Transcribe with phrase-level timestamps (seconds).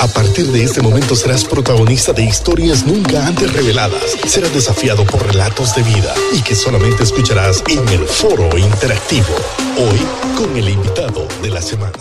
[0.00, 4.16] A partir de este momento serás protagonista de historias nunca antes reveladas.
[4.26, 9.34] Serás desafiado por relatos de vida y que solamente escucharás en el foro interactivo.
[9.78, 10.00] Hoy
[10.36, 11.92] con el invitado de la semana.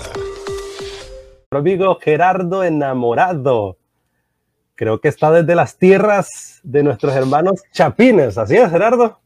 [1.52, 3.78] Amigo Gerardo Enamorado.
[4.76, 8.38] Creo que está desde las tierras de nuestros hermanos chapines.
[8.38, 9.20] ¿Así es, Gerardo?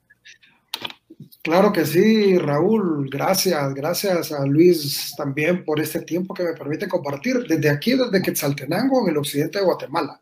[1.48, 3.10] Claro que sí, Raúl.
[3.10, 8.22] Gracias, gracias a Luis también por este tiempo que me permite compartir desde aquí, desde
[8.22, 10.20] Quetzaltenango, en el occidente de Guatemala.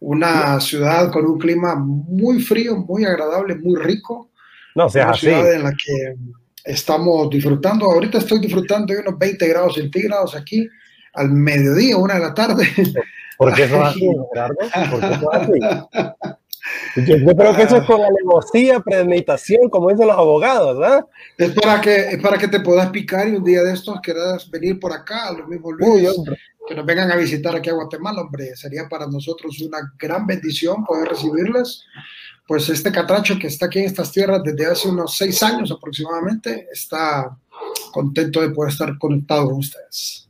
[0.00, 4.32] Una ciudad con un clima muy frío, muy agradable, muy rico.
[4.74, 5.26] No, sea, una así.
[5.26, 6.16] ciudad en la que
[6.64, 7.86] estamos disfrutando.
[7.86, 10.68] Ahorita estoy disfrutando de unos 20 grados centígrados aquí
[11.12, 12.66] al mediodía, una de la tarde.
[13.38, 14.56] ¿Por qué eso es así, Gerardo?
[14.90, 15.52] ¿Por qué eso así?
[16.96, 21.04] Yo, yo creo que eso es con alevosía, premeditación, como dicen los abogados, ¿verdad?
[21.38, 24.50] Es para que, es para que te puedas picar y un día de estos quieras
[24.50, 26.38] venir por acá, a los mismos Uy, Luis, hombre.
[26.66, 28.56] que nos vengan a visitar aquí a Guatemala, hombre.
[28.56, 31.84] Sería para nosotros una gran bendición poder recibirles.
[32.48, 36.68] Pues este catracho que está aquí en estas tierras desde hace unos seis años aproximadamente,
[36.72, 37.36] está
[37.92, 40.28] contento de poder estar conectado con ustedes.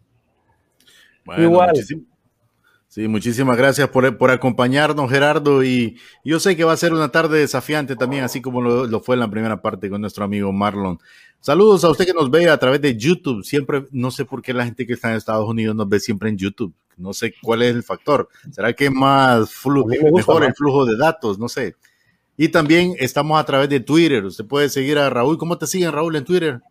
[1.25, 1.71] Bueno, Igual.
[1.71, 2.07] muchísim-
[2.97, 5.63] sí, muchísimas gracias por, por acompañarnos, Gerardo.
[5.63, 9.01] Y yo sé que va a ser una tarde desafiante también, así como lo, lo
[9.01, 10.99] fue en la primera parte con nuestro amigo Marlon.
[11.41, 13.45] Saludos a usted que nos ve a través de YouTube.
[13.45, 16.31] Siempre, no sé por qué la gente que está en Estados Unidos nos ve siempre
[16.31, 16.73] en YouTube.
[16.97, 18.29] No sé cuál es el factor.
[18.51, 19.51] ¿Será que es más
[20.13, 21.39] mejor el flujo de datos?
[21.39, 21.77] No sé.
[22.39, 24.25] Y también estamos a través de Twitter.
[24.25, 25.37] Usted puede seguir a Raúl.
[25.37, 26.63] ¿Cómo te siguen, Raúl, en Twitter?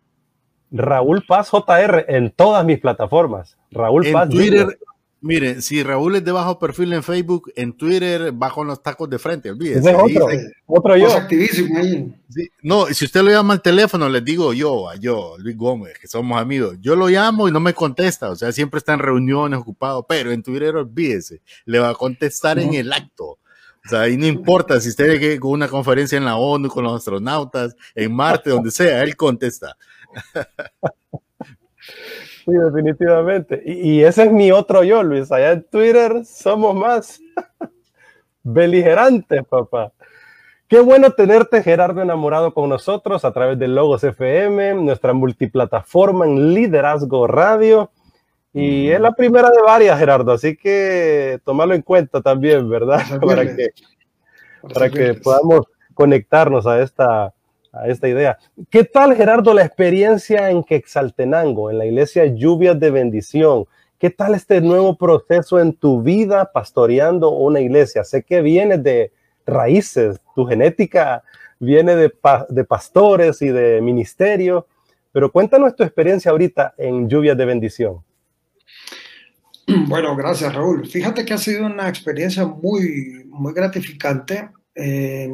[0.72, 3.56] Raúl Paz JR en todas mis plataformas.
[3.70, 4.78] Raúl En Paz Twitter, Junior.
[5.26, 9.18] Mire, si Raúl es de bajo perfil en Facebook, en Twitter bajo los tacos de
[9.18, 9.80] frente, olvídese.
[9.80, 9.96] Ese es
[10.66, 11.06] otro, yo.
[11.08, 12.14] Más activísimo ahí.
[12.30, 12.48] sí.
[12.62, 16.06] No, si usted lo llama al teléfono, les digo yo, a yo, Luis Gómez, que
[16.08, 19.58] somos amigos, yo lo llamo y no me contesta, o sea, siempre está en reuniones,
[19.60, 23.24] ocupado, pero en Twitter olvídese, le va a contestar en el acto.
[23.84, 26.82] O sea, ahí no importa si esté que- con una conferencia en la ONU, con
[26.82, 29.76] los astronautas, en Marte, donde sea, él contesta.
[32.46, 33.60] Sí, definitivamente.
[33.66, 35.32] Y, y ese es mi otro yo, Luis.
[35.32, 37.20] Allá en Twitter somos más
[38.44, 39.92] beligerantes, papá.
[40.68, 46.54] Qué bueno tenerte, Gerardo Enamorado, con nosotros a través de Logos FM, nuestra multiplataforma en
[46.54, 47.90] Liderazgo Radio.
[48.52, 53.00] Y es la primera de varias, Gerardo, así que tomarlo en cuenta también, ¿verdad?
[53.20, 53.68] Para que,
[54.72, 57.34] para que podamos conectarnos a esta,
[57.86, 58.38] esta idea.
[58.70, 63.66] ¿Qué tal, Gerardo, la experiencia en Quexaltenango, en la iglesia Lluvias de Bendición?
[63.98, 68.04] ¿Qué tal este nuevo proceso en tu vida pastoreando una iglesia?
[68.04, 69.12] Sé que vienes de
[69.46, 71.22] raíces, tu genética
[71.58, 74.66] viene de pastores y de ministerio,
[75.12, 78.02] pero cuéntanos tu experiencia ahorita en Lluvias de Bendición.
[79.88, 80.86] Bueno, gracias Raúl.
[80.86, 84.50] Fíjate que ha sido una experiencia muy, muy gratificante.
[84.74, 85.28] Eh,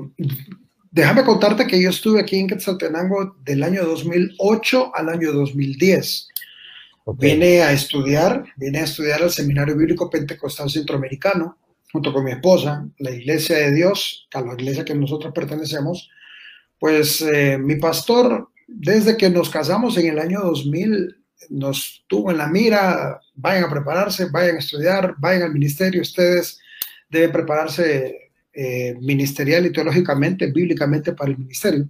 [0.93, 6.29] déjame contarte que yo estuve aquí en Quetzaltenango del año 2008 al año 2010.
[7.05, 7.21] Ok.
[7.21, 11.59] Vine a estudiar, vine a estudiar al Seminario Bíblico Pentecostal Centroamericano
[11.91, 16.09] junto con mi esposa, la Iglesia de Dios, a la iglesia que nosotros pertenecemos.
[16.79, 21.17] Pues eh, mi pastor, desde que nos casamos en el año 2000,
[21.51, 26.61] nos tuvo en la mira, vayan a prepararse, vayan a estudiar, vayan al ministerio, ustedes
[27.11, 28.22] deben prepararse
[28.53, 31.89] eh, ministerial y teológicamente, bíblicamente para el ministerio.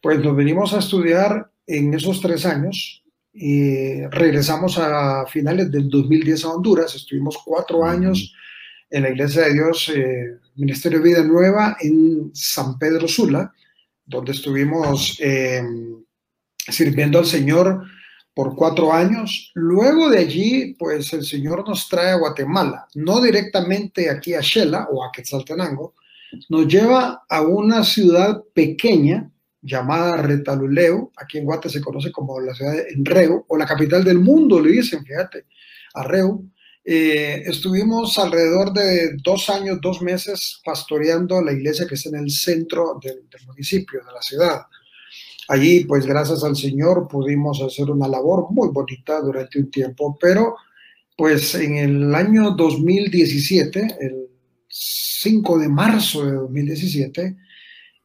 [0.00, 3.02] Pues nos venimos a estudiar en esos tres años
[3.32, 8.34] y regresamos a finales del 2010 a Honduras, estuvimos cuatro años
[8.90, 13.52] en la Iglesia de Dios, eh, Ministerio de Vida Nueva en San Pedro Sula,
[14.06, 15.62] donde estuvimos eh,
[16.56, 17.84] sirviendo al Señor
[18.34, 19.52] por cuatro años.
[19.54, 24.88] Luego de allí, pues el Señor nos trae a Guatemala, no directamente aquí a Shela
[24.90, 25.94] o a Quetzaltenango,
[26.48, 29.30] nos lleva a una ciudad pequeña
[29.62, 34.04] llamada Retaluleu, aquí en Guate se conoce como la ciudad de Enreu, o la capital
[34.04, 35.46] del mundo, le dicen, fíjate,
[35.94, 36.44] Arreu.
[36.86, 42.30] Eh, estuvimos alrededor de dos años, dos meses pastoreando la iglesia que está en el
[42.30, 44.66] centro del, del municipio, de la ciudad.
[45.48, 50.56] Allí, pues gracias al Señor, pudimos hacer una labor muy bonita durante un tiempo, pero
[51.16, 54.28] pues en el año 2017, el
[54.68, 57.36] 5 de marzo de 2017,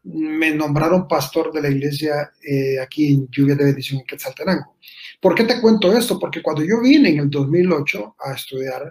[0.03, 4.75] me nombraron pastor de la iglesia eh, aquí en Lluvia de Bendición en Quetzaltenango.
[5.19, 6.19] ¿Por qué te cuento esto?
[6.19, 8.89] Porque cuando yo vine en el 2008 a estudiar,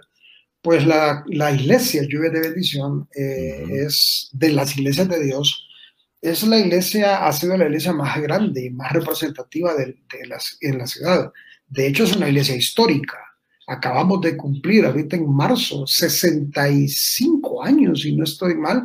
[0.61, 3.75] pues la, la iglesia Lluvia de Bendición eh, Ujú.
[3.75, 5.68] es de las iglesias de Dios,
[6.21, 10.77] es la iglesia, ha sido la iglesia más grande y más representativa de, de en
[10.77, 11.31] la ciudad.
[11.67, 13.17] De hecho, es una iglesia histórica.
[13.67, 18.83] acabamos de cumplir ahorita en marzo 65 años, y no estoy mal,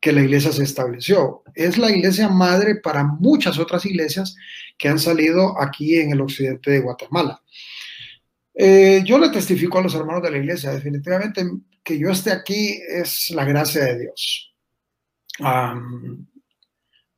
[0.00, 1.42] que la iglesia se estableció.
[1.54, 4.36] Es la iglesia madre para muchas otras iglesias
[4.76, 7.40] que han salido aquí en el occidente de Guatemala.
[8.54, 11.44] Eh, yo le testifico a los hermanos de la iglesia, definitivamente
[11.84, 14.54] que yo esté aquí es la gracia de Dios.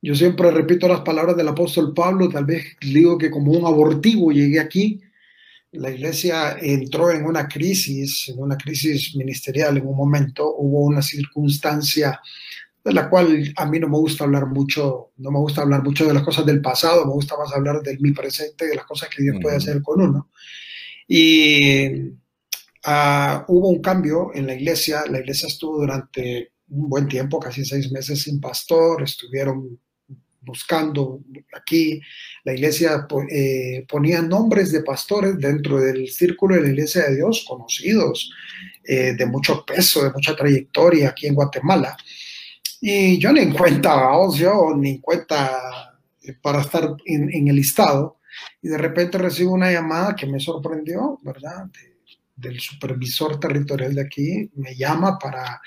[0.01, 4.31] Yo siempre repito las palabras del apóstol Pablo, tal vez digo que como un abortivo
[4.31, 5.01] llegué aquí.
[5.71, 11.01] La iglesia entró en una crisis, en una crisis ministerial en un momento, hubo una
[11.01, 12.19] circunstancia
[12.83, 16.07] de la cual a mí no me gusta hablar mucho, no me gusta hablar mucho
[16.07, 19.09] de las cosas del pasado, me gusta más hablar de mi presente, de las cosas
[19.09, 20.29] que Dios puede hacer con uno.
[21.07, 21.87] Y
[22.87, 27.65] uh, hubo un cambio en la iglesia, la iglesia estuvo durante un buen tiempo, casi
[27.65, 29.77] seis meses sin pastor, estuvieron
[30.41, 31.21] buscando
[31.53, 32.01] aquí,
[32.43, 37.45] la iglesia eh, ponía nombres de pastores dentro del círculo de la iglesia de Dios,
[37.47, 38.31] conocidos,
[38.83, 41.95] eh, de mucho peso, de mucha trayectoria aquí en Guatemala.
[42.81, 45.89] Y yo ni en cuenta, vamos, yo ni en cuenta
[46.41, 48.19] para estar en, el listado.
[48.61, 51.65] Y de repente recibo una llamada que me sorprendió, ¿verdad?
[52.39, 55.61] del supervisor territorial de aquí, me llama para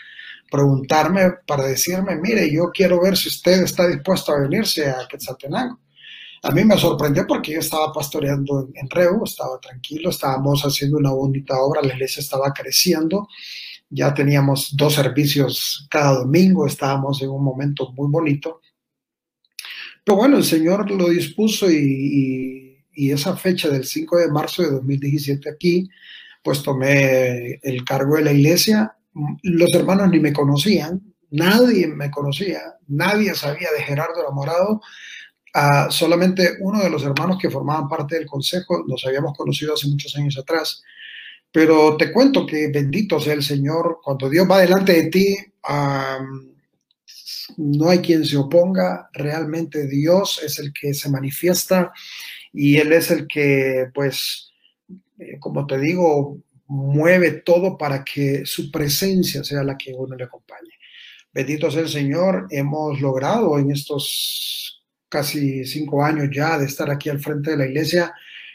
[0.52, 5.80] preguntarme, para decirme, mire, yo quiero ver si usted está dispuesto a venirse a Quetzaltenango.
[6.44, 11.12] A mí me sorprendió porque yo estaba pastoreando en, en estaba tranquilo, estábamos haciendo una
[11.12, 13.28] bonita obra, la iglesia estaba creciendo
[13.92, 18.60] ya teníamos dos servicios cada domingo, estábamos en un momento muy bonito.
[20.02, 22.60] Pero bueno, el Señor lo dispuso y,
[22.94, 25.88] esa fecha del 5 de marzo de 2017 aquí,
[26.42, 28.96] pues tomé el cargo de la iglesia.
[29.42, 34.80] Los hermanos ni me conocían, nadie me conocía, nadie sabía de Gerardo Enamorado.
[35.54, 39.88] Ah, solamente uno de los hermanos que formaban parte del consejo, nos habíamos conocido hace
[39.88, 40.82] muchos años atrás,
[41.50, 45.36] pero te cuento que bendito sea el Señor, cuando Dios va delante de ti,
[47.58, 51.92] no hay quien se oponga, realmente Dios es el que se manifiesta
[52.52, 54.52] y Él es el que, pues,
[55.18, 56.38] eh, como te digo,
[56.72, 60.70] mueve todo para que su presencia sea la que uno le acompañe.
[61.32, 67.10] Bendito sea el Señor, hemos logrado en estos casi cinco años ya de estar aquí
[67.10, 68.14] al frente de la iglesia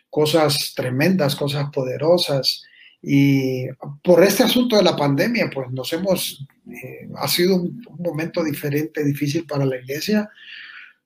[0.10, 2.64] cosas tremendas, cosas poderosas.
[3.02, 3.68] Y
[4.04, 9.04] por este asunto de la pandemia, pues nos hemos, eh, ha sido un, momento diferente,
[9.04, 10.30] difícil para la iglesia,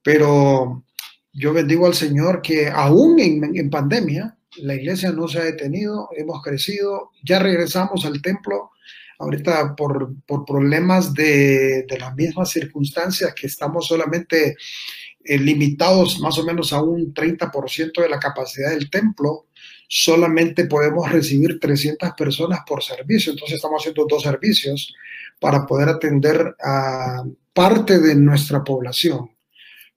[0.02, 0.84] pero
[1.34, 6.42] yo bendigo al Señor que aún en, pandemia, la iglesia no se ha detenido, hemos
[6.42, 8.72] crecido, ya regresamos al templo,
[9.20, 14.58] ahorita por, por problemas de, de, las mismas circunstancias que estamos solamente
[15.24, 19.46] eh, limitados más o menos a un 30% de la capacidad del templo,
[19.88, 23.32] solamente podemos recibir 300 personas por servicio.
[23.32, 24.94] Entonces estamos haciendo dos servicios
[25.40, 29.30] para poder atender a parte de nuestra población.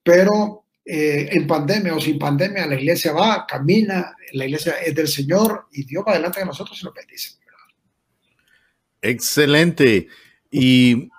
[0.03, 5.09] Pero eh, en pandemia o sin pandemia, la iglesia va, camina, la iglesia es del
[5.09, 7.39] Señor y Dios va adelante de nosotros y lo bendice.
[9.01, 10.09] Excelente.
[10.51, 11.11] Y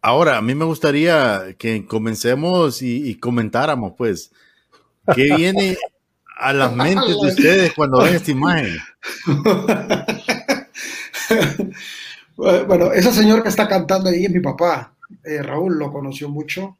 [0.00, 4.32] ahora a mí me gustaría que comencemos y, y comentáramos, pues,
[5.14, 5.76] qué viene
[6.36, 8.76] a las mentes de ustedes cuando ven esta imagen?
[12.36, 14.94] bueno, ese señor que está cantando ahí es mi papá.
[15.24, 16.78] Eh, Raúl lo conoció mucho.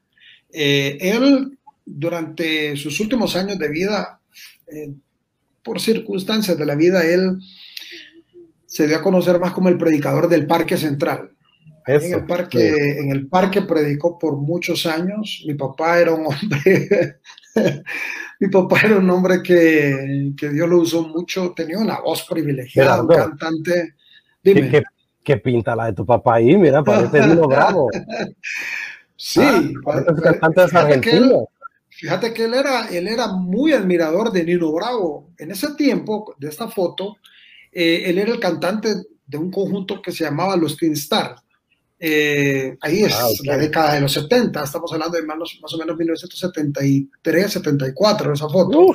[0.52, 4.20] Eh, él, durante sus últimos años de vida,
[4.66, 4.92] eh,
[5.62, 7.38] por circunstancias de la vida, él
[8.66, 11.30] se dio a conocer más como el predicador del Parque Central.
[11.86, 15.44] en, el parque, en el parque predicó por muchos años.
[15.46, 17.20] Mi papá era un hombre
[18.40, 23.02] Mi papá era un hombre que, que, Dios lo usó mucho, tenía una voz privilegiada,
[23.02, 23.94] un cantante.
[24.42, 24.82] Dime.
[25.22, 26.56] ¿Qué, pinta la de tu papá ahí?
[26.56, 27.88] Mira, parece Nino Bravo.
[29.16, 30.02] Sí, ah,
[30.40, 31.48] cantante argentino.
[31.96, 35.30] Fíjate que él era, él era muy admirador de Nino Bravo.
[35.38, 37.16] En ese tiempo, de esta foto,
[37.72, 38.94] eh, él era el cantante
[39.26, 41.40] de un conjunto que se llamaba Los Teen Stars.
[41.98, 45.78] Eh, ahí es ah, la década de los 70, estamos hablando de más, más o
[45.78, 48.92] menos 1973, 74, esa foto.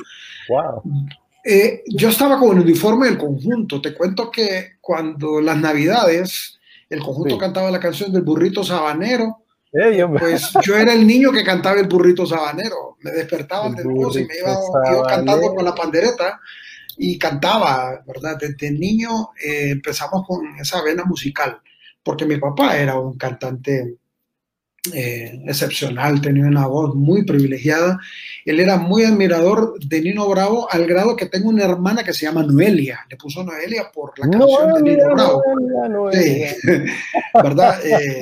[1.44, 3.80] Eh, yo estaba con el uniforme del conjunto.
[3.80, 10.06] Te cuento que cuando las navidades el conjunto cantaba la canción del burrito sabanero, eh,
[10.18, 12.96] pues yo era el niño que cantaba el burrito sabanero.
[13.00, 14.56] Me despertaba del bus y me iba,
[15.06, 16.40] cantando con la pandereta
[16.96, 18.36] y cantaba, ¿verdad?
[18.38, 21.60] Desde niño empezamos con esa vena musical
[22.02, 23.96] porque mi papá era un cantante
[24.94, 27.98] eh, excepcional, tenía una voz muy privilegiada.
[28.46, 32.24] Él era muy admirador de Nino Bravo, al grado que tengo una hermana que se
[32.24, 33.00] llama Noelia.
[33.10, 35.42] Le puso Noelia por la canción de Nino Bravo.
[36.12, 36.44] Sí,
[37.34, 37.84] ¿verdad?
[37.84, 38.20] Eh,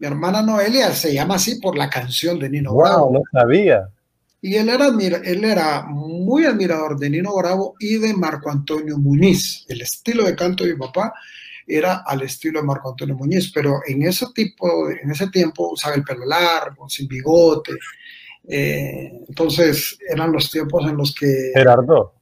[0.00, 3.12] mi hermana Noelia se llama así por la canción de Nino wow, Bravo.
[3.12, 3.86] No sabía.
[4.40, 9.66] Y él era, él era muy admirador de Nino Bravo y de Marco Antonio Muñiz.
[9.68, 11.12] El estilo de canto de mi papá
[11.66, 15.94] era al estilo de Marco Antonio Muñiz, pero en ese tipo, en ese tiempo usaba
[15.94, 17.72] el pelo largo, sin bigote.
[18.48, 21.52] Eh, entonces eran los tiempos en los que.
[21.52, 22.14] Gerardo.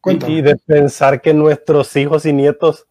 [0.00, 0.32] Cuéntame.
[0.32, 2.86] Y de pensar que nuestros hijos y nietos,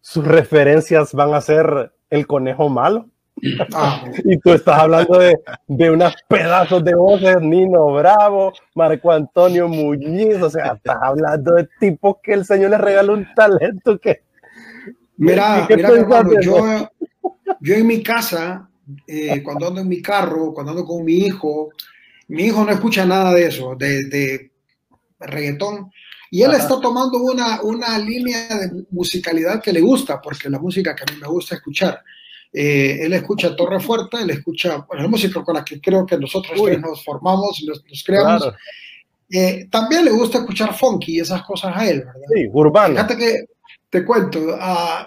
[0.00, 3.10] sus referencias van a ser el conejo malo.
[3.72, 4.04] Ah.
[4.24, 10.40] y tú estás hablando de, de unos pedazos de voces, Nino Bravo, Marco Antonio Muñiz,
[10.42, 14.22] o sea, estás hablando de tipos que el Señor les regaló un talento que...
[15.16, 16.90] Mira, mira hermano, yo,
[17.60, 18.68] yo en mi casa,
[19.06, 21.70] eh, cuando ando en mi carro, cuando ando con mi hijo,
[22.28, 24.52] mi hijo no escucha nada de eso, de, de
[25.18, 25.90] reggaetón,
[26.30, 30.94] y él está tomando una, una línea de musicalidad que le gusta, porque la música
[30.94, 32.02] que a mí me gusta escuchar.
[32.52, 36.16] Eh, él escucha Torre Fuerte, él escucha bueno, la música con la que creo que
[36.16, 38.42] nosotros nos formamos y nos, nos creamos.
[38.42, 38.56] Claro.
[39.30, 42.26] Eh, también le gusta escuchar funky y esas cosas a él, ¿verdad?
[42.34, 42.94] Sí, urbano.
[42.94, 43.44] Fíjate que
[43.90, 45.04] te cuento, uh,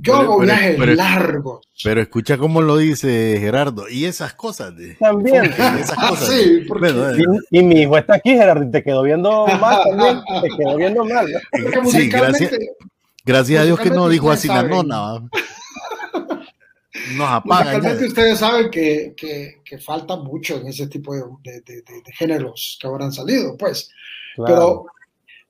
[0.00, 1.68] yo pero, hago pero, viajes pero, largos.
[1.84, 4.74] Pero escucha cómo lo dice Gerardo, y esas cosas.
[4.74, 5.44] De, también.
[5.44, 7.18] Esas cosas sí, porque, bueno,
[7.50, 10.76] y, y, mi hijo está aquí, Gerardo, y te quedó viendo mal también, te quedó
[10.76, 11.26] viendo mal.
[11.30, 11.90] ¿no?
[11.90, 12.52] Sí, gracias,
[13.24, 15.28] gracias a Dios que no dijo así la nona.
[17.16, 17.82] Nos apagan.
[17.82, 22.12] Realmente ustedes saben que, que, que, falta mucho en ese tipo de, de, de, de
[22.12, 23.90] géneros que han salido, pues.
[24.36, 24.54] Claro.
[24.54, 24.86] Pero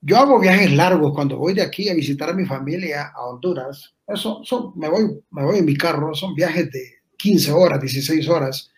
[0.01, 3.95] yo hago viajes largos cuando voy de aquí a visitar a mi familia a Honduras.
[4.07, 6.83] Eso, son, me, voy, me voy en mi carro, son viajes de
[7.17, 8.71] 15 horas, 16 horas.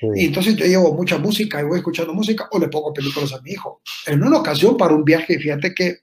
[0.00, 0.06] Sí.
[0.14, 3.40] Y entonces yo llevo mucha música y voy escuchando música o le pongo películas a
[3.40, 3.80] mi hijo.
[4.06, 6.00] En una ocasión para un viaje, fíjate que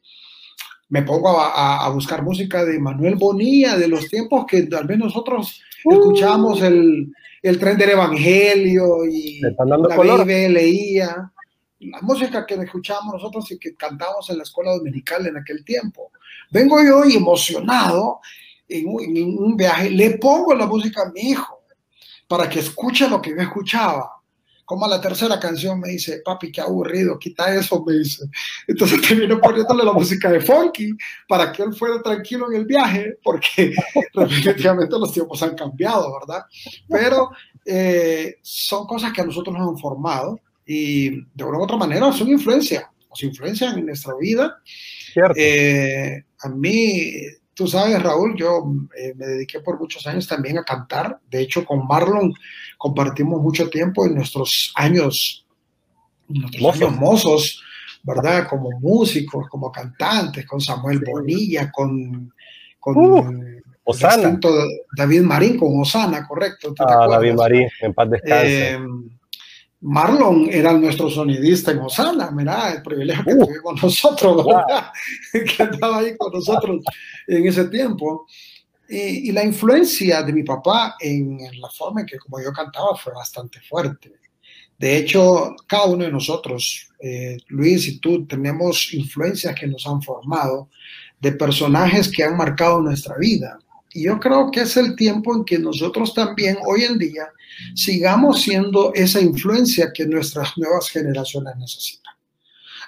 [0.89, 4.87] me pongo a, a, a buscar música de Manuel Bonilla, de los tiempos que tal
[4.87, 10.25] vez nosotros escuchábamos el, el tren del Evangelio y la color.
[10.25, 11.31] leía
[11.79, 16.11] la música que escuchábamos nosotros y que cantábamos en la escuela dominical en aquel tiempo.
[16.49, 18.19] Vengo yo y emocionado
[18.67, 21.61] en un, en un viaje, le pongo la música a mi hijo
[22.27, 24.14] para que escuche lo que yo escuchaba
[24.65, 28.25] como a la tercera canción me dice, papi, qué aburrido, quita eso, me dice.
[28.67, 30.91] Entonces termino poniéndole la música de Funky
[31.27, 33.73] para que él fuera tranquilo en el viaje, porque
[34.13, 36.43] definitivamente los tiempos han cambiado, ¿verdad?
[36.89, 37.29] Pero
[37.63, 42.11] eh, son cosas que a nosotros nos han formado y de una u otra manera
[42.11, 44.57] son influencia, nos influencian en nuestra vida.
[45.35, 47.11] Eh, a mí,
[47.55, 51.19] tú sabes, Raúl, yo eh, me dediqué por muchos años también a cantar.
[51.29, 52.33] De hecho, con Marlon
[52.77, 55.45] compartimos mucho tiempo en nuestros años,
[56.27, 56.81] nuestros mozos.
[56.81, 57.63] años mozos,
[58.03, 58.47] ¿verdad?
[58.47, 62.31] Como músicos, como cantantes, con Samuel Bonilla, con,
[62.79, 64.37] con uh, Osana.
[64.95, 66.73] David Marín, con Osana, correcto.
[66.79, 68.73] Ah, David Marín, en paz descanse.
[68.73, 68.79] Eh,
[69.87, 74.91] Marlon era nuestro sonidista en Osana, mira, el privilegio que uh, tuvimos nosotros, ¿verdad?
[75.31, 76.83] que andaba ahí con nosotros
[77.27, 78.25] en ese tiempo.
[78.89, 82.51] Y, y, la influencia de mi papá en, en, la forma en que como yo
[82.51, 84.11] cantaba fue bastante fuerte.
[84.77, 90.01] De hecho, cada uno de nosotros, eh, Luis y tú, tenemos influencias que nos han
[90.01, 90.69] formado
[91.19, 93.57] de personajes que han marcado nuestra vida.
[93.95, 97.29] Y yo creo que es el tiempo en que nosotros también hoy en día
[97.75, 102.13] sigamos siendo esa influencia que nuestras nuevas generaciones necesitan.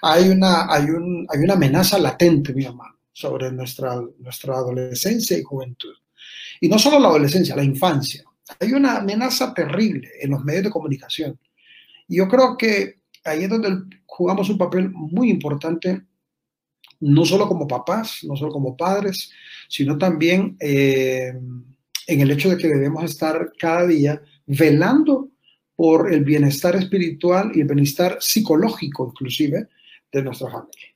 [0.01, 5.43] Hay una, hay un, hay una amenaza latente, mi hermano sobre nuestra, nuestra adolescencia y
[5.43, 5.93] juventud.
[6.59, 8.25] Y no solo la adolescencia, la infancia.
[8.59, 11.39] Hay una amenaza terrible en los medios de comunicación.
[12.09, 16.01] Y yo creo que ahí es donde jugamos un papel muy importante,
[16.99, 19.31] no solo como papás, no solo como padres,
[19.67, 21.33] sino también eh,
[22.07, 25.29] en el hecho de que debemos estar cada día velando
[25.75, 29.67] por el bienestar espiritual y el bienestar psicológico inclusive
[30.11, 30.87] de nuestra familia.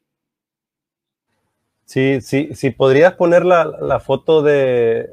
[1.85, 5.09] Sí, sí, sí, podrías poner la, la foto de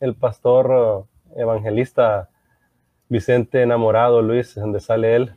[0.00, 2.28] el pastor uh, evangelista
[3.08, 5.32] Vicente Enamorado, Luis, donde sale él.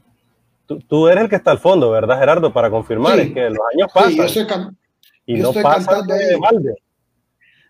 [0.71, 2.53] Tú, tú, eres el que está al fondo, ¿verdad, Gerardo?
[2.53, 3.27] Para confirmar, sí.
[3.27, 4.11] es que los años pasan.
[4.11, 4.77] Sí, yo estoy can,
[5.25, 6.75] y yo no pasa de balde.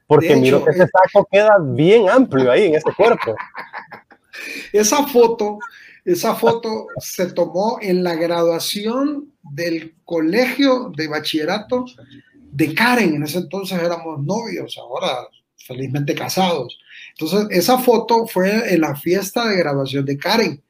[0.06, 3.36] Porque de hecho, miro que ese saco queda bien amplio ahí en ese cuerpo.
[4.72, 5.60] Esa foto,
[6.06, 11.86] esa foto se tomó en la graduación del colegio de bachillerato
[12.34, 15.28] de Karen, en ese entonces éramos novios, ahora
[15.58, 16.80] felizmente casados.
[17.12, 20.64] Entonces, esa foto fue en la fiesta de graduación de Karen,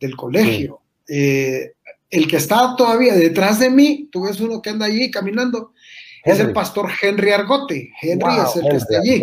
[0.00, 0.80] del colegio.
[1.08, 1.72] Eh,
[2.10, 5.72] el que está todavía detrás de mí, tú ves uno que anda allí caminando,
[6.24, 7.92] es el pastor Henry Argote.
[8.00, 9.22] Henry es el que está allí.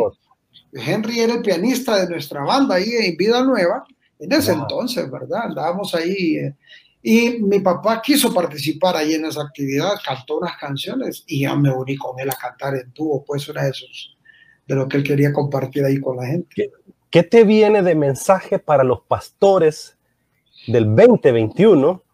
[0.74, 3.86] Henry era el pianista de nuestra banda ahí en Vida Nueva,
[4.20, 5.44] en ese entonces, ¿verdad?
[5.46, 6.38] Andábamos ahí.
[6.38, 6.56] Eh,
[7.02, 11.72] y mi papá quiso participar ahí en esa actividad, cantó unas canciones y yo me
[11.72, 14.18] uní con él a cantar en tubo, pues una de esos,
[14.68, 16.48] de lo que él quería compartir ahí con la gente.
[16.56, 16.72] ¿Qué,
[17.12, 19.98] qué te viene de mensaje para los pastores
[20.66, 22.05] del 2021 ah,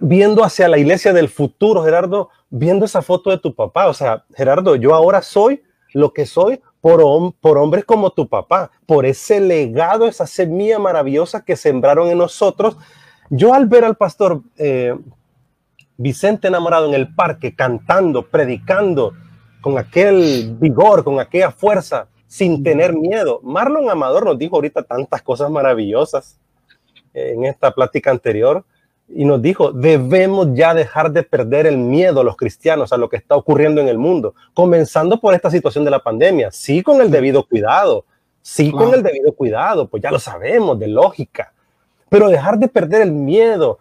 [0.00, 3.88] viendo hacia la iglesia del futuro, Gerardo, viendo esa foto de tu papá?
[3.88, 5.62] O sea, Gerardo, yo ahora soy
[5.94, 7.02] lo que soy por,
[7.40, 12.76] por, hombres como tu papá, por ese legado, esa semilla maravillosa que sembraron en nosotros.
[13.30, 14.94] Yo al ver al pastor eh,
[16.00, 19.14] Vicente enamorado en el parque, cantando, predicando,
[19.60, 23.40] con aquel vigor, con aquella fuerza, sin tener miedo.
[23.42, 26.38] Marlon Amador nos dijo ahorita tantas cosas maravillosas
[27.14, 28.64] en esta plática anterior
[29.08, 33.16] y nos dijo, debemos ya dejar de perder el miedo los cristianos a lo que
[33.16, 37.10] está ocurriendo en el mundo, comenzando por esta situación de la pandemia, sí con el
[37.10, 38.04] debido cuidado,
[38.42, 41.52] sí con el debido cuidado, pues ya lo sabemos, de lógica,
[42.08, 43.78] pero dejar de perder el miedo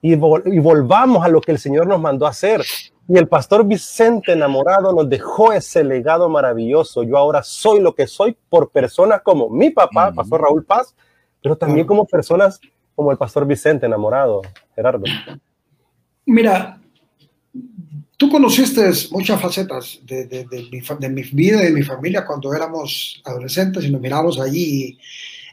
[0.00, 2.62] y, y volvamos a lo que el Señor nos mandó a hacer.
[3.08, 7.02] Y el pastor Vicente enamorado nos dejó ese legado maravilloso.
[7.02, 10.94] Yo ahora soy lo que soy por personas como mi papá, pastor Raúl Paz,
[11.42, 12.60] pero también como personas
[12.94, 14.42] como el pastor Vicente enamorado,
[14.74, 15.04] Gerardo?
[16.26, 16.80] Mira,
[18.16, 20.46] tú conociste muchas facetas de,
[21.08, 24.98] mi, vida y de mi familia cuando éramos adolescentes y nos miramos allí,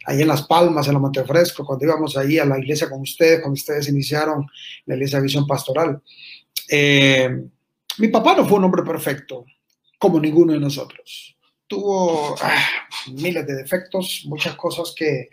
[0.05, 3.39] allí en Las Palmas, en la Montefresco, cuando íbamos allí a la iglesia con ustedes,
[3.39, 4.45] cuando ustedes iniciaron
[4.85, 6.01] la iglesia Visión Pastoral.
[6.69, 7.29] Eh,
[7.99, 9.45] mi papá no fue un hombre perfecto,
[9.97, 11.35] como ninguno de nosotros.
[11.67, 12.65] Tuvo ah,
[13.13, 15.29] miles de defectos, muchas cosas que,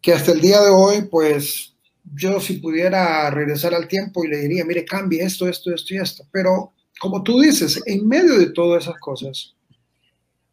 [0.00, 1.74] que hasta el día de hoy, pues
[2.14, 5.98] yo si pudiera regresar al tiempo y le diría, mire, cambie esto, esto, esto y
[5.98, 6.24] esto.
[6.30, 9.54] Pero como tú dices, en medio de todas esas cosas,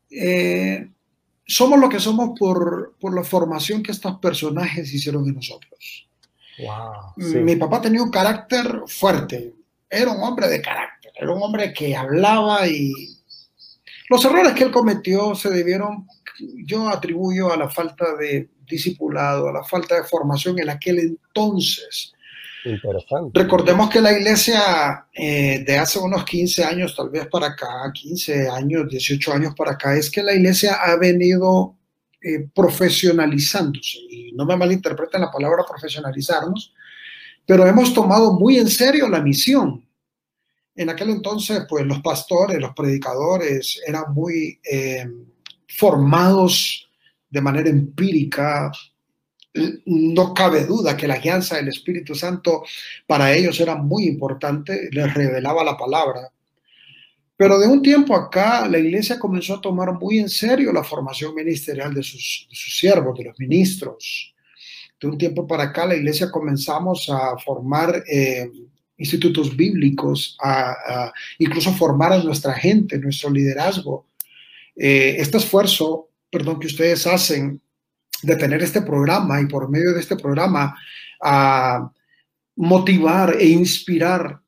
[0.09, 0.89] eh,
[1.45, 6.07] somos lo que somos por, por, la formación que estos personajes hicieron en nosotros.
[7.17, 9.53] Mi papá tenía un carácter fuerte,
[9.89, 12.91] era un hombre de carácter, era un hombre que hablaba y
[14.09, 16.07] los errores que él cometió se debieron,
[16.65, 22.13] yo atribuyo a la falta de discipulado, a la falta de formación en aquel entonces.
[22.65, 23.39] Interesante.
[23.39, 28.49] Recordemos que la iglesia eh, de hace unos 15 años, tal vez para acá, 15
[28.49, 31.75] años, 18 años para acá, es que la iglesia ha venido
[32.21, 33.99] eh, profesionalizándose.
[34.09, 36.73] Y no me malinterpreten la palabra profesionalizarnos,
[37.45, 39.87] pero hemos tomado muy en serio la misión.
[40.75, 45.07] En aquel entonces, pues los pastores, los predicadores eran muy eh,
[45.67, 46.86] formados
[47.29, 48.71] de manera empírica.
[49.85, 52.63] No cabe duda que la guianza del Espíritu Santo
[53.07, 56.31] para ellos era muy importante, les revelaba la palabra.
[57.37, 61.35] Pero de un tiempo acá, la iglesia comenzó a tomar muy en serio la formación
[61.35, 64.33] ministerial de sus, siervos, de los ministros.
[64.99, 68.49] De un tiempo para acá, la iglesia comenzamos a formar eh,
[68.97, 74.07] institutos bíblicos, a, incluso formar a nuestra gente, nuestro liderazgo.
[74.75, 77.59] Eh, este esfuerzo perdón, que ustedes hacen
[78.21, 80.75] de tener este programa y por medio de este programa
[81.19, 81.91] a
[82.55, 84.39] motivar e inspirar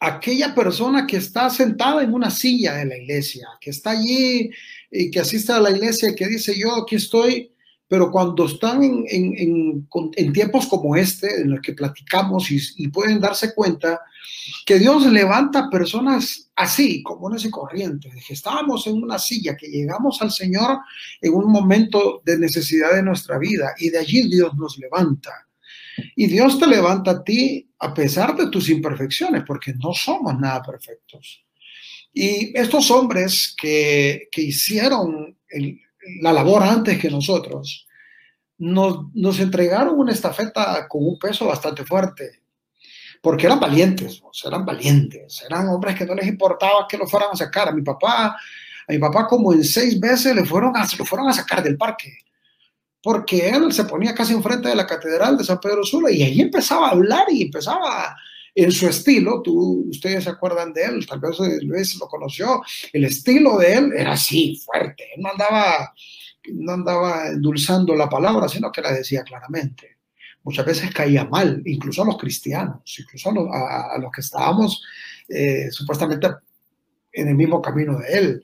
[0.00, 4.50] a aquella persona que está sentada en una silla de la iglesia, que está allí
[4.90, 7.52] y que asiste a la iglesia y que dice yo aquí estoy,
[7.88, 9.88] pero cuando están en,
[10.34, 14.02] tiempos como este, en los que platicamos y, pueden darse cuenta
[14.66, 20.20] que Dios levanta personas así, comunes y corrientes, que estábamos en una silla, que llegamos
[20.20, 20.80] al Señor
[21.22, 25.46] en un momento de necesidad de nuestra vida y de allí Dios nos levanta.
[26.14, 30.62] Y Dios te levanta a ti a pesar de tus imperfecciones, porque no somos nada
[30.62, 31.42] perfectos.
[32.12, 35.80] Y estos hombres que, que hicieron el,
[36.20, 37.86] la labor antes que nosotros,
[38.58, 42.42] nos, nos, entregaron una estafeta con un peso bastante fuerte,
[43.22, 47.36] porque eran valientes, eran valientes, eran hombres que no les importaba que lo fueran a
[47.36, 47.68] sacar.
[47.68, 48.36] A mi papá,
[48.88, 51.76] a mi papá como en seis veces le fueron a, lo fueron a sacar del
[51.76, 52.18] parque,
[53.02, 56.40] porque él se ponía casi enfrente de la catedral de San Pedro Sula y ahí
[56.40, 58.16] empezaba a hablar y empezaba
[58.64, 62.60] en su estilo, tú, ustedes se acuerdan de él, tal vez Luis lo conoció,
[62.92, 65.94] el estilo de él era así, fuerte, no andaba,
[66.54, 69.98] no andaba endulzando la palabra, sino que la decía claramente.
[70.42, 74.82] Muchas veces caía mal, incluso a los cristianos, incluso a los, que estábamos
[75.28, 76.26] eh, supuestamente
[77.12, 78.42] en el mismo camino de él.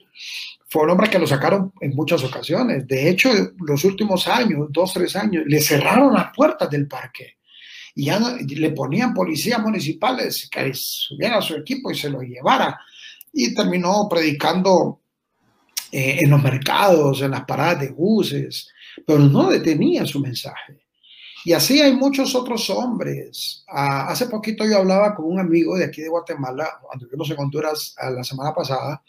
[0.69, 2.87] Fue un hombre que lo sacaron en muchas ocasiones.
[2.87, 7.35] De hecho, los últimos años, dos, tres años, le cerraron las puertas del parque
[7.95, 12.77] y ya le ponían policías municipales que subiera a su equipo y se lo llevara.
[13.31, 14.99] Y terminó predicando
[15.91, 18.67] eh, en los mercados, en las paradas de buses,
[19.07, 20.81] pero no detenía su mensaje.
[21.45, 23.63] Y así hay muchos otros hombres.
[23.67, 27.39] Ah, hace poquito yo hablaba con un amigo de aquí de Guatemala, cuando vimos en
[27.39, 29.03] Honduras la semana pasada.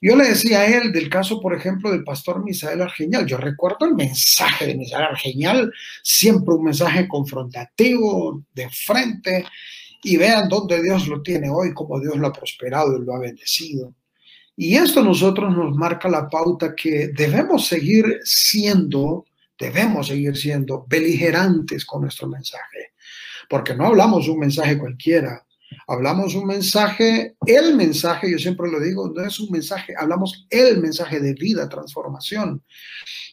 [0.00, 3.26] Yo le decía a él del caso, por ejemplo, del pastor Misael Argenial.
[3.26, 9.44] Yo recuerdo el mensaje de Misael Argenial, siempre un mensaje confrontativo, de frente,
[10.02, 13.18] y vean dónde Dios lo tiene hoy, cómo Dios lo ha prosperado y lo ha
[13.18, 13.94] bendecido.
[14.56, 19.24] Y esto a nosotros nos marca la pauta que debemos seguir siendo
[19.58, 22.92] debemos seguir siendo beligerantes con nuestro mensaje,
[23.48, 25.44] porque no hablamos un mensaje cualquiera,
[25.86, 30.80] hablamos un mensaje, el mensaje, yo siempre lo digo, no es un mensaje, hablamos el
[30.80, 32.62] mensaje de vida, transformación,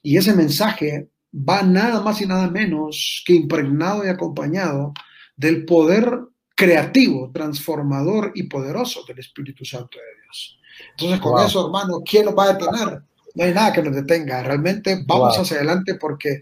[0.02, 4.94] y ese mensaje va nada más y nada menos que impregnado y acompañado
[5.36, 6.20] del poder
[6.56, 10.60] creativo, transformador y poderoso del Espíritu Santo de Dios.
[10.92, 13.02] Entonces, con eso, hermano, ¿quién nos va a detener?
[13.36, 14.42] no hay nada que nos detenga.
[14.44, 16.42] Realmente vamos hacia adelante porque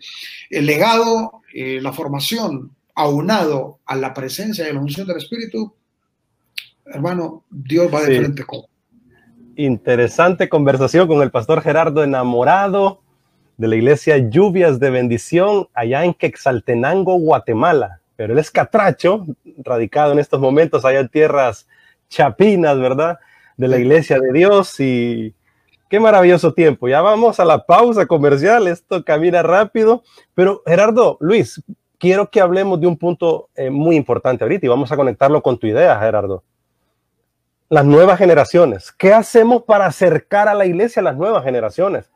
[0.50, 5.76] el legado, eh, la formación, aunado a la presencia y la unción del Espíritu,
[6.86, 8.62] hermano, Dios va de frente con.
[9.56, 13.02] Interesante conversación con el pastor Gerardo enamorado
[13.58, 18.00] de la iglesia Lluvias de Bendición allá en Quexaltenango, Guatemala.
[18.16, 19.26] Pero él es catracho,
[19.58, 21.68] radicado en estos momentos allá en tierras
[22.10, 23.20] chapinas, ¿verdad?
[23.58, 25.36] De la iglesia de Dios y
[25.94, 26.88] Qué maravilloso tiempo.
[26.88, 28.68] Ya vamos a la pausa comercial.
[28.68, 30.02] Esto camina rápido.
[30.34, 31.64] Pero Gerardo, Luis,
[32.00, 35.60] quiero que hablemos de un punto eh, muy importante ahorita y vamos a conectarlo con
[35.60, 36.44] tu idea, Gerardo.
[37.70, 38.92] Las nuevas generaciones.
[38.92, 42.12] ¿Qué hacemos para acercar a la iglesia a las nuevas generaciones?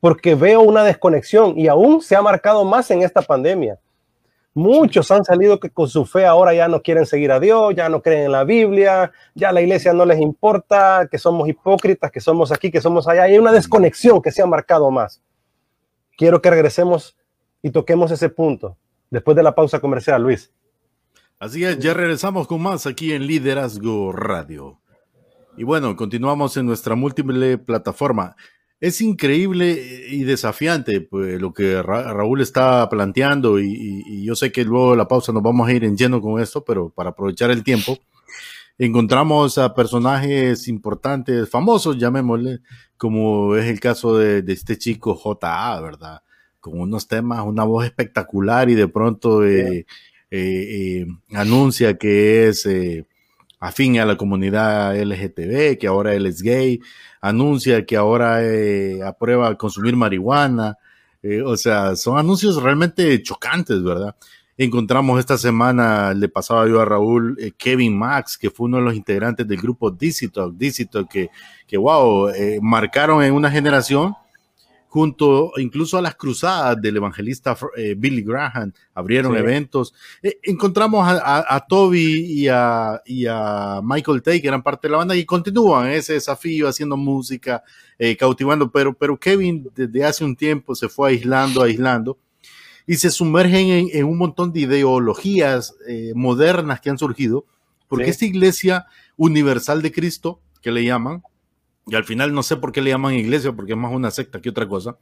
[0.00, 3.78] Porque veo una desconexión y aún se ha marcado más en esta pandemia.
[4.56, 7.88] Muchos han salido que con su fe ahora ya no quieren seguir a Dios, ya
[7.88, 12.20] no creen en la Biblia, ya la iglesia no les importa, que somos hipócritas, que
[12.20, 13.24] somos aquí, que somos allá.
[13.24, 15.20] Hay una desconexión que se ha marcado más.
[16.16, 17.16] Quiero que regresemos
[17.62, 18.76] y toquemos ese punto
[19.10, 20.52] después de la pausa comercial, Luis.
[21.40, 24.78] Así es, ya regresamos con más aquí en Liderazgo Radio.
[25.56, 28.36] Y bueno, continuamos en nuestra múltiple plataforma
[28.84, 34.90] es increíble y desafiante pues, lo que Raúl está planteando y, yo sé que luego
[34.90, 37.64] de la pausa nos vamos a ir en lleno con esto, pero para aprovechar el
[37.64, 37.98] tiempo,
[38.76, 42.60] encontramos a personajes importantes, famosos, llamémosle,
[42.98, 46.22] como es el caso de, este chico JA, ¿verdad?
[46.60, 49.86] Con unos temas, una voz espectacular y de pronto eh,
[50.30, 52.68] eh, eh, anuncia que es
[53.64, 56.80] afín a la comunidad LGTB, que ahora él es gay,
[57.22, 60.76] anuncia que ahora eh, aprueba consumir marihuana,
[61.22, 64.14] eh, o sea, son anuncios realmente chocantes, ¿verdad?
[64.58, 68.82] Encontramos esta semana, le pasaba yo a Raúl, eh, Kevin Max, que fue uno de
[68.82, 71.30] los integrantes del grupo Dicito, Dicito, que,
[71.66, 74.14] que wow, marcaron en una generación
[74.94, 79.92] junto incluso a las cruzadas del evangelista eh, Billy Graham, abrieron eventos.
[80.22, 85.24] Eh, encontramos a, Toby y a, Michael Tay, que eran parte de la banda, y
[85.24, 87.64] continúan ese desafío haciendo música,
[87.98, 92.16] eh, cautivando, pero, pero Kevin desde hace un tiempo se fue aislando, aislando,
[92.86, 95.74] y se sumergen en, un montón de ideologías
[96.14, 97.44] modernas que han surgido,
[97.88, 101.24] porque esta iglesia universal de Cristo, que le llaman,
[101.86, 104.40] y al final no sé por qué le llaman iglesia, porque es más una secta
[104.40, 104.96] que otra cosa.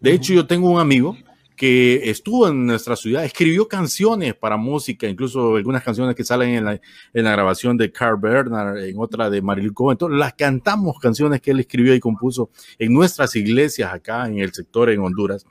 [0.00, 1.16] De hecho, yo tengo un amigo
[1.56, 6.64] que estuvo en nuestra ciudad, escribió canciones para música, incluso algunas canciones que salen en
[6.64, 6.80] la,
[7.12, 9.94] en la grabación de Carl Bernard, en otra de Marilyn Cohen.
[9.94, 14.52] Entonces, las cantamos canciones que él escribió y compuso en nuestras iglesias acá en el
[14.52, 15.44] sector en Honduras.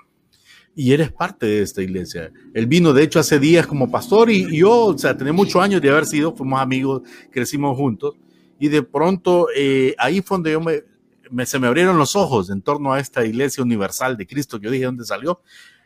[0.73, 2.31] Y eres parte de esta iglesia.
[2.53, 5.61] Él vino, de hecho, hace días como pastor y, y yo, o sea, tenía muchos
[5.61, 8.15] años de haber sido, fuimos amigos, crecimos juntos
[8.59, 12.61] y de pronto eh, ahí fue donde yo me, se me abrieron los ojos en
[12.61, 15.41] torno a esta iglesia universal de Cristo que yo dije dónde salió.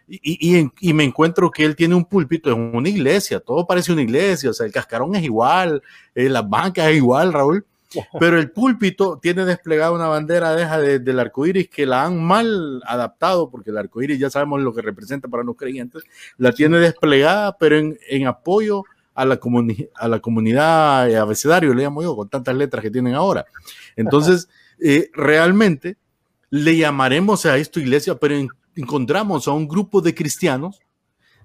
[0.07, 0.19] Y,
[0.57, 4.01] y, y, me encuentro que él tiene un púlpito en una iglesia, todo parece una
[4.01, 5.81] iglesia, o sea, el cascarón es igual,
[6.15, 7.65] eh, las bancas es igual, Raúl,
[8.19, 12.81] pero el púlpito tiene desplegada una bandera deja del arco iris que la han mal
[12.85, 16.03] adaptado, porque el arco iris ya sabemos lo que representa para los creyentes,
[16.37, 19.39] la tiene desplegada, pero en, en apoyo a la,
[19.95, 23.45] a la comunidad eh, abecedario, le llamo yo, con tantas letras que tienen ahora.
[23.95, 24.47] Entonces,
[24.79, 25.97] eh, realmente
[26.49, 28.35] le llamaremos a esto iglesia, pero
[28.75, 30.79] encontramos a un grupo de cristianos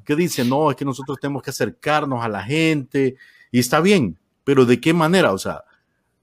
[0.04, 3.16] que dicen, no, es que nosotros tenemos que acercarnos a la gente
[3.50, 5.32] y está bien, pero ¿de qué manera?
[5.32, 5.64] O sea,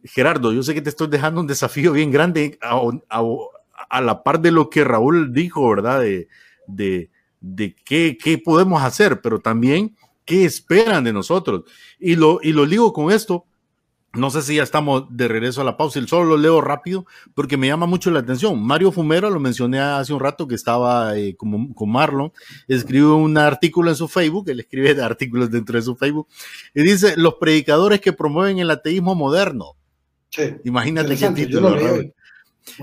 [0.03, 4.51] Gerardo, yo sé que te estoy dejando un desafío bien grande a, la par de
[4.51, 6.01] lo que Raúl dijo, ¿verdad?
[6.01, 6.27] De,
[6.67, 7.09] de,
[7.41, 11.63] de qué, qué, podemos hacer, pero también qué esperan de nosotros.
[11.99, 13.45] Y lo, y lo digo con esto
[14.13, 17.05] no sé si ya estamos de regreso a la pausa, y solo lo leo rápido
[17.33, 18.61] porque me llama mucho la atención.
[18.61, 22.31] Mario Fumero, lo mencioné hace un rato que estaba eh, con, con, Marlon,
[22.67, 26.27] escribió un artículo en su Facebook, él escribe artículos dentro de su Facebook,
[26.75, 29.75] y dice, los predicadores que promueven el ateísmo moderno.
[30.29, 31.75] Sí, Imagínate qué título.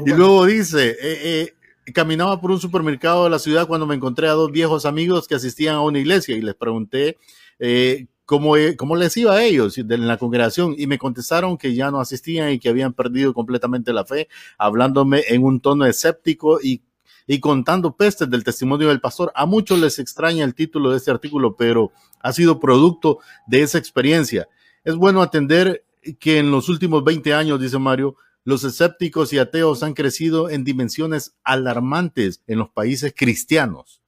[0.04, 1.54] Y luego dice, eh, eh,
[1.92, 5.34] caminaba por un supermercado de la ciudad cuando me encontré a dos viejos amigos que
[5.34, 7.18] asistían a una iglesia y les pregunté
[7.58, 11.90] eh, cómo, cómo les iba a ellos en la congregación y me contestaron que ya
[11.90, 16.82] no asistían y que habían perdido completamente la fe, hablándome en un tono escéptico y,
[17.26, 19.32] y contando pestes del testimonio del pastor.
[19.34, 23.78] A muchos les extraña el título de este artículo, pero ha sido producto de esa
[23.78, 24.48] experiencia.
[24.84, 25.84] Es bueno atender
[26.18, 30.64] que en los últimos 20 años, dice Mario, los escépticos y ateos han crecido en
[30.64, 34.00] dimensiones alarmantes en los países cristianos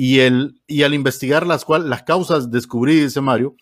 [0.00, 3.56] y, al investigar las, cual, las causas descubrí, dice Mario,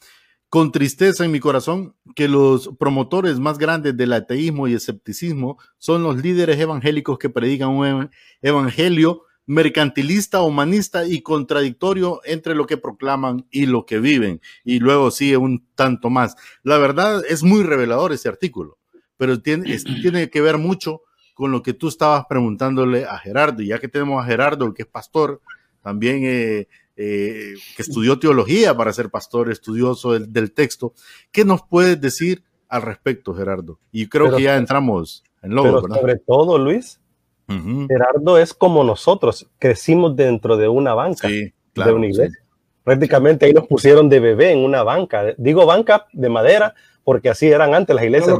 [0.50, 6.02] con tristeza en mi corazón, que los promotores más grandes del ateísmo y escepticismo son
[6.02, 8.10] los líderes evangélicos que predican un
[8.42, 14.42] evangelio mercantilista, humanista y contradictorio entre lo que proclaman y lo que viven.
[14.62, 16.36] Y luego sigue un tanto más.
[16.62, 18.76] La verdad es muy revelador este artículo,
[19.16, 21.02] pero tiene, tiene que ver mucho
[21.34, 23.62] con lo que tú estabas preguntándole a Gerardo.
[23.62, 25.42] Y ya que tenemos a Gerardo, que es pastor,
[25.82, 30.94] también eh, eh, que estudió teología para ser pastor, estudioso del, texto.
[31.30, 33.78] ¿Qué nos puedes decir al respecto, Gerardo?
[33.92, 36.98] Y creo que ya entramos en lo pero Sobre todo, Luis,
[37.46, 42.40] Gerardo es como nosotros, crecimos dentro de una banca, de una iglesia.
[42.82, 45.34] Prácticamente ahí nos pusieron de bebé en una banca.
[45.36, 46.74] Digo banca de madera
[47.06, 48.36] porque así eran antes las iglesias.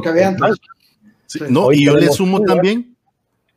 [1.49, 2.97] no, y yo le sumo también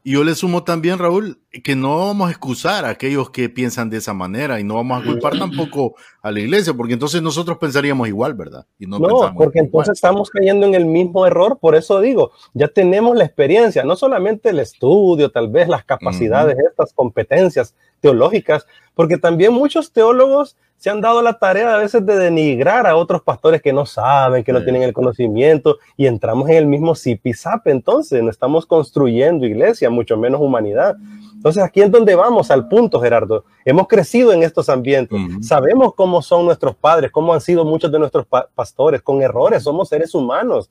[0.03, 3.91] y yo le sumo también, Raúl, que no vamos a excusar a aquellos que piensan
[3.91, 7.59] de esa manera y no vamos a culpar tampoco a la iglesia, porque entonces nosotros
[7.59, 8.65] pensaríamos igual, ¿verdad?
[8.79, 8.99] Y no,
[9.37, 13.85] porque entonces estamos cayendo en el mismo error, por eso digo, ya tenemos la experiencia,
[13.85, 20.57] no solamente el estudio, tal vez las capacidades, estas competencias teológicas, porque también muchos teólogos
[20.81, 24.43] se han dado la tarea a veces de denigrar a otros pastores que no saben,
[24.43, 29.45] que no tienen el conocimiento, y entramos en el mismo zip-zap, entonces no estamos construyendo
[29.45, 30.97] iglesia, mucho menos humanidad.
[31.35, 33.45] Entonces aquí es donde vamos al punto, Gerardo.
[33.67, 37.99] Hemos crecido en estos ambientes, sabemos cómo son nuestros padres, cómo han sido muchos de
[37.99, 40.71] nuestros pastores, con errores, somos seres humanos.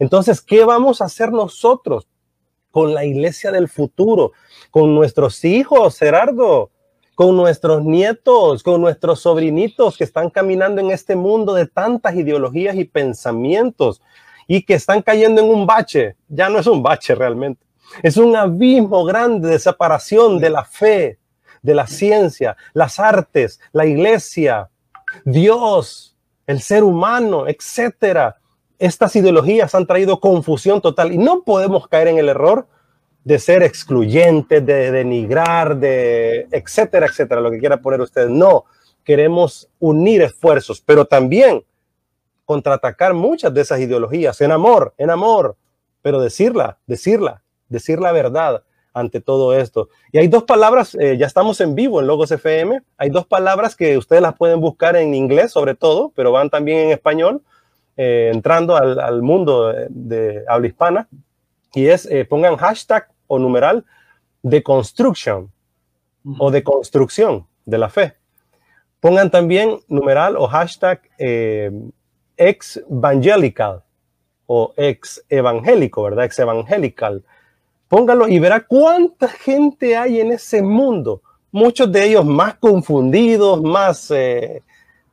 [0.00, 2.08] Entonces, ¿qué vamos a hacer nosotros
[2.72, 4.32] con la iglesia del futuro,
[4.72, 6.70] con nuestros hijos, Gerardo?
[7.14, 12.76] Con nuestros nietos, con nuestros sobrinitos que están caminando en este mundo de tantas ideologías
[12.76, 14.02] y pensamientos
[14.46, 16.16] y que están cayendo en un bache.
[16.28, 17.64] Ya no es un bache realmente.
[18.02, 21.18] Es un abismo grande de separación de la fe,
[21.62, 24.68] de la ciencia, las artes, la iglesia,
[25.24, 28.36] Dios, el ser humano, etcétera.
[28.78, 32.66] Estas ideologías han traído confusión total y no podemos caer en el error
[33.24, 38.28] de ser excluyente, de denigrar, de etcétera, etcétera, lo que quiera poner usted.
[38.28, 38.64] No,
[39.02, 41.64] queremos unir esfuerzos, pero también
[42.44, 45.56] contraatacar muchas de esas ideologías en amor, en amor,
[46.02, 49.88] pero decirla, decirla, decir la verdad ante todo esto.
[50.12, 53.74] Y hay dos palabras, eh, ya estamos en vivo en Logos FM, hay dos palabras
[53.74, 57.42] que ustedes las pueden buscar en inglés sobre todo, pero van también en español,
[57.96, 61.08] eh, entrando al, mundo de, habla hispana,
[61.74, 63.84] y es, eh, pongan hashtag o numeral
[64.42, 65.50] de construction
[66.38, 68.14] o de construcción de la fe.
[69.00, 71.70] Pongan también numeral o hashtag eh,
[72.36, 73.82] ex evangelical
[74.46, 76.24] o ex evangélico, ¿verdad?
[76.24, 77.24] Ex evangelical.
[77.88, 81.22] Póngalo y verá cuánta gente hay en ese mundo.
[81.52, 84.62] Muchos de ellos más confundidos, más eh,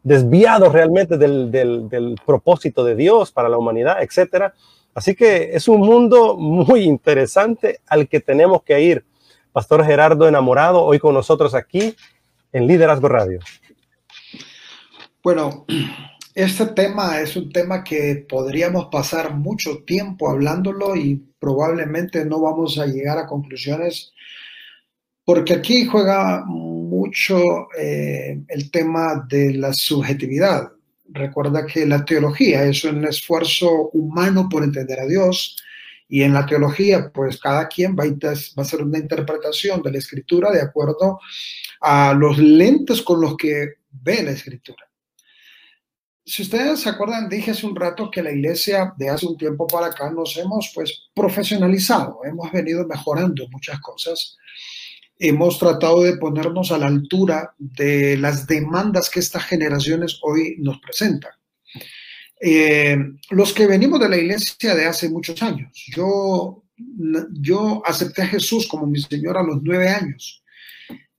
[0.03, 4.53] desviados realmente del, del, del propósito de Dios para la humanidad, etcétera
[4.93, 9.05] Así que es un mundo muy interesante al que tenemos que ir.
[9.51, 11.95] Pastor Gerardo Enamorado, hoy con nosotros aquí
[12.51, 13.39] en Liderazgo Radio.
[15.23, 15.65] Bueno,
[16.33, 22.77] este tema es un tema que podríamos pasar mucho tiempo hablándolo y probablemente no vamos
[22.79, 24.13] a llegar a conclusiones
[25.23, 27.37] porque aquí juega mucho
[27.77, 30.71] eh, el tema de la subjetividad.
[31.13, 35.57] Recuerda que la teología es un esfuerzo humano por entender a Dios
[36.07, 40.51] y en la teología, pues cada quien va a, hacer una interpretación de la escritura
[40.51, 41.19] de acuerdo
[41.81, 44.89] a los lentes con los que ve la escritura.
[46.23, 49.67] si ustedes se acuerdan, dije hace un rato que la iglesia de hace un tiempo
[49.67, 54.37] para acá nos hemos pues profesionalizado, hemos venido mejorando muchas cosas,
[55.21, 60.79] hemos tratado de ponernos a la altura de las demandas que estas generaciones hoy nos
[60.79, 61.31] presentan.
[62.41, 62.97] Eh,
[63.29, 66.63] los que venimos de la iglesia de hace muchos años, yo,
[67.33, 70.41] yo acepté a Jesús como mi Señor a los nueve años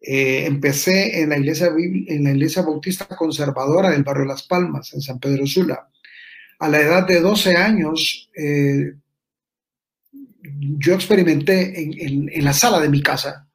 [0.05, 5.01] eh, empecé en la, iglesia, en la iglesia bautista conservadora del barrio Las Palmas, en
[5.01, 5.89] San Pedro Sula.
[6.59, 8.95] A la edad de 12 años, eh,
[10.43, 13.49] yo experimenté en, en, la sala de mi casa.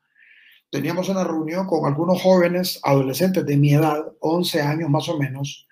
[0.69, 5.67] Teníamos una reunión con algunos jóvenes, adolescentes de mi edad, 11 años más o menos.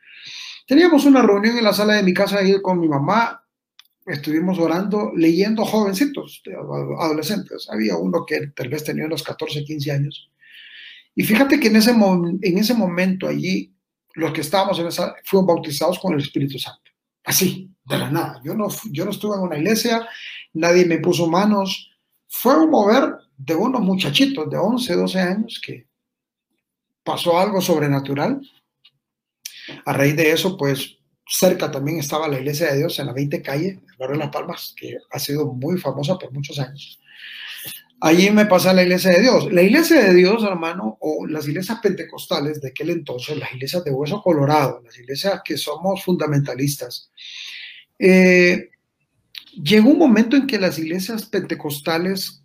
[0.67, 3.43] Teníamos una reunión en la sala de mi casa ahí con mi mamá.
[4.05, 6.41] Estuvimos orando, leyendo jovencitos,
[6.99, 7.67] adolescentes.
[7.69, 10.31] Había uno que tal vez tenía unos 14, 15 años
[11.15, 13.73] y fíjate que en ese, en ese momento allí,
[14.15, 16.91] los que estábamos en esa, fueron bautizados con el Espíritu Santo.
[17.23, 18.41] Así, de la nada.
[18.43, 20.07] Yo no, yo no estuve en una iglesia,
[20.53, 21.89] nadie me puso manos.
[22.27, 25.87] Fue un mover de unos muchachitos de 11, 12 años que
[27.03, 28.41] pasó algo sobrenatural.
[29.85, 33.41] A raíz de eso, pues cerca también estaba la iglesia de Dios en la 20
[33.41, 36.99] calle, el barrio de Las Palmas, que ha sido muy famosa por muchos años.
[38.01, 39.51] Allí me pasa la iglesia de Dios.
[39.51, 43.91] La iglesia de Dios, hermano, o las iglesias pentecostales de aquel entonces, las iglesias de
[43.91, 47.09] hueso colorado, las iglesias que somos fundamentalistas,
[47.97, 48.69] eh,
[49.53, 52.44] llegó un momento en que las iglesias pentecostales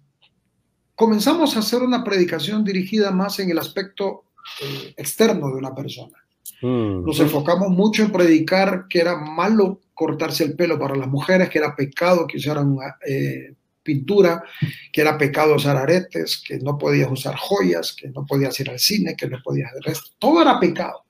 [1.00, 4.24] comenzamos a hacer una predicación dirigida más en el aspecto
[4.60, 6.18] eh, externo de una persona.
[6.60, 7.06] Mm.
[7.06, 11.56] Nos enfocamos mucho en predicar que era malo cortarse el pelo para las mujeres, que
[11.56, 12.76] era pecado que usaran
[13.08, 14.44] eh, pintura,
[14.92, 18.78] que era pecado usar aretes, que no podías usar joyas, que no podías ir al
[18.78, 19.96] cine, que no podías hacer.
[20.18, 21.06] Todo era pecado.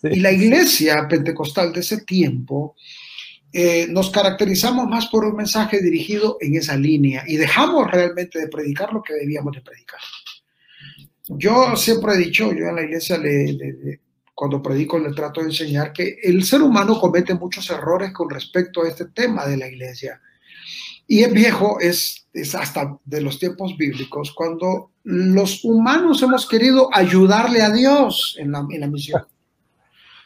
[0.00, 2.76] Y la iglesia pentecostal de ese tiempo
[3.56, 8.48] eh, nos caracterizamos más por un mensaje dirigido en esa línea y dejamos realmente de
[8.48, 10.00] predicar lo que debíamos de predicar.
[11.28, 14.00] Yo siempre he dicho, yo en la iglesia le,
[14.34, 18.82] cuando predico le trato de enseñar que el ser humano comete muchos errores con respecto
[18.82, 20.20] a este tema de la iglesia
[21.06, 26.88] y es viejo, es, es hasta de los tiempos bíblicos, cuando los humanos hemos querido
[26.92, 29.24] ayudarle a Dios en la, en la misión.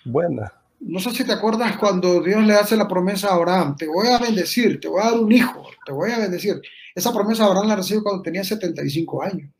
[0.07, 0.51] Buena.
[0.81, 4.09] No sé si te acuerdas cuando Dios le hace la promesa a Abraham, te voy
[4.09, 6.61] a bendecir, te voy a dar un hijo, te voy a bendecir.
[6.95, 9.51] Esa promesa Abraham la recibió cuando tenía 75 años.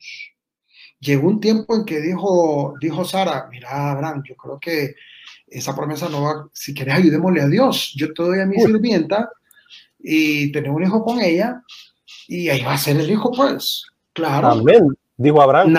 [1.01, 4.95] Llegó un tiempo en que dijo, dijo Sara, mira Abraham, yo creo que
[5.47, 9.31] esa promesa no va, si quieres ayudémosle a Dios, yo te doy a mi sirvienta
[9.99, 11.63] y tener un hijo con ella
[12.27, 13.85] y ahí va a ser el hijo, pues.
[14.13, 14.49] Claro.
[14.49, 15.73] Amén, dijo Abraham.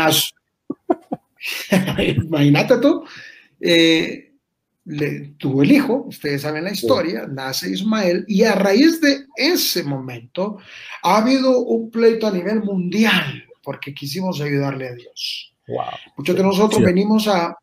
[2.26, 3.04] Imagínate tú.
[3.62, 4.29] Eh,
[4.90, 9.84] le, tuvo el hijo, ustedes saben la historia, nace Ismael y a raíz de ese
[9.84, 10.58] momento
[11.04, 15.54] ha habido un pleito a nivel mundial porque quisimos ayudarle a Dios.
[16.18, 17.56] Muchos de nosotros venimos a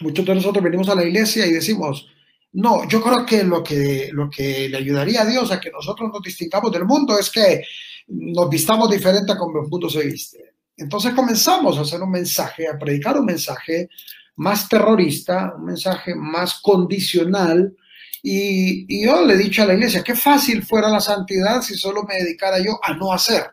[0.00, 2.06] muchos de nosotros venimos a la iglesia y decimos,
[2.52, 6.10] no, yo creo que lo que, lo que le ayudaría a Dios a que nosotros
[6.12, 7.64] nos distingamos del mundo es que
[8.06, 10.54] nos vistamos diferente a como el mundo se viste.
[10.76, 13.88] Entonces comenzamos a hacer un mensaje, a predicar un mensaje
[14.36, 17.74] más terrorista, un mensaje más condicional.
[18.22, 21.76] Y, y yo le he dicho a la iglesia, qué fácil fuera la santidad si
[21.76, 23.44] solo me dedicara yo a no hacer.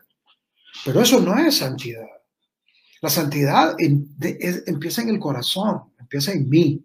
[0.84, 2.06] Pero eso no es santidad.
[3.04, 6.82] La santidad empieza en el corazón, empieza en mí.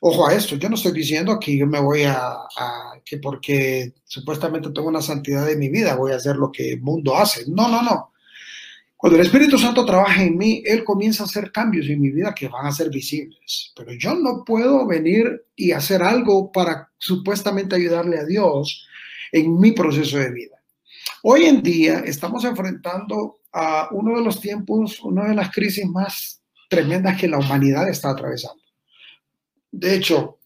[0.00, 2.36] Ojo a esto, yo no estoy diciendo que yo me voy a,
[3.04, 6.80] que porque supuestamente tengo una santidad en mi vida voy a hacer lo que el
[6.80, 7.44] mundo hace.
[7.48, 8.12] No, no, no.
[8.98, 12.34] Cuando el Espíritu Santo trabaja en mí, Él comienza a hacer cambios en mi vida
[12.34, 13.72] que van a ser visibles.
[13.76, 18.88] Pero yo no puedo venir y hacer algo para supuestamente ayudarle a Dios
[19.30, 20.56] en mi proceso de vida.
[21.22, 26.42] Hoy en día estamos enfrentando a uno de los tiempos, una de las crisis más
[26.68, 28.60] tremendas que la humanidad está atravesando.
[29.70, 30.40] De hecho,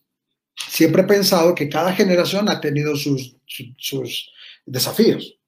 [0.54, 3.34] siempre he pensado que cada generación ha tenido sus,
[3.78, 4.30] sus,
[4.66, 5.38] desafíos.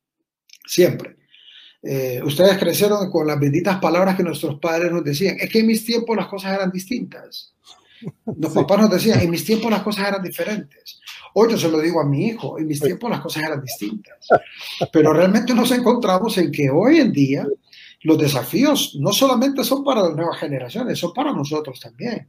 [0.66, 1.18] Siempre.
[1.86, 5.36] Eh, ustedes crecieron con las benditas palabras que nuestros padres nos decían.
[5.38, 7.54] Es que en mis tiempos las cosas eran distintas.
[8.38, 11.00] Los papás nos decían, en mis tiempos las cosas eran diferentes.
[11.34, 14.28] Hoy yo se lo digo a mi hijo, en mis tiempos las cosas eran distintas.
[14.92, 17.46] Pero realmente nos encontramos en que hoy en día
[18.02, 22.28] los desafíos no solamente son para las nuevas generaciones, son para nosotros también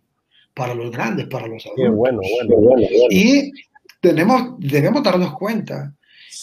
[0.55, 1.95] para los grandes, para los adultos.
[1.95, 3.51] bueno, bueno, bueno, Y
[3.99, 5.93] tenemos, debemos darnos cuenta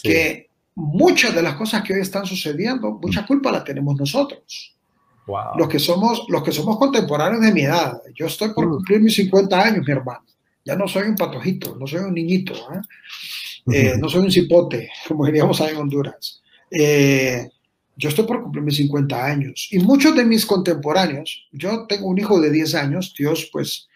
[0.02, 4.74] que muchas de las cosas que hoy están sucediendo, mucha culpa la tenemos nosotros.
[5.56, 8.02] Los, que somos, los que somos contemporáneos de mi edad.
[8.14, 8.70] Yo estoy por mm.
[8.70, 10.24] cumplir mis 50 años, mi hermano.
[10.64, 12.80] Ya no soy un patojito, no soy un niñito, ¿eh?
[13.72, 16.42] Eh, no soy un cipote, como diríamos ahí en Honduras.
[16.70, 17.48] Eh,
[17.96, 22.18] yo estoy por cumplir mis 50 años y muchos de mis contemporáneos, yo tengo un
[22.18, 23.88] hijo de 10 años, Dios pues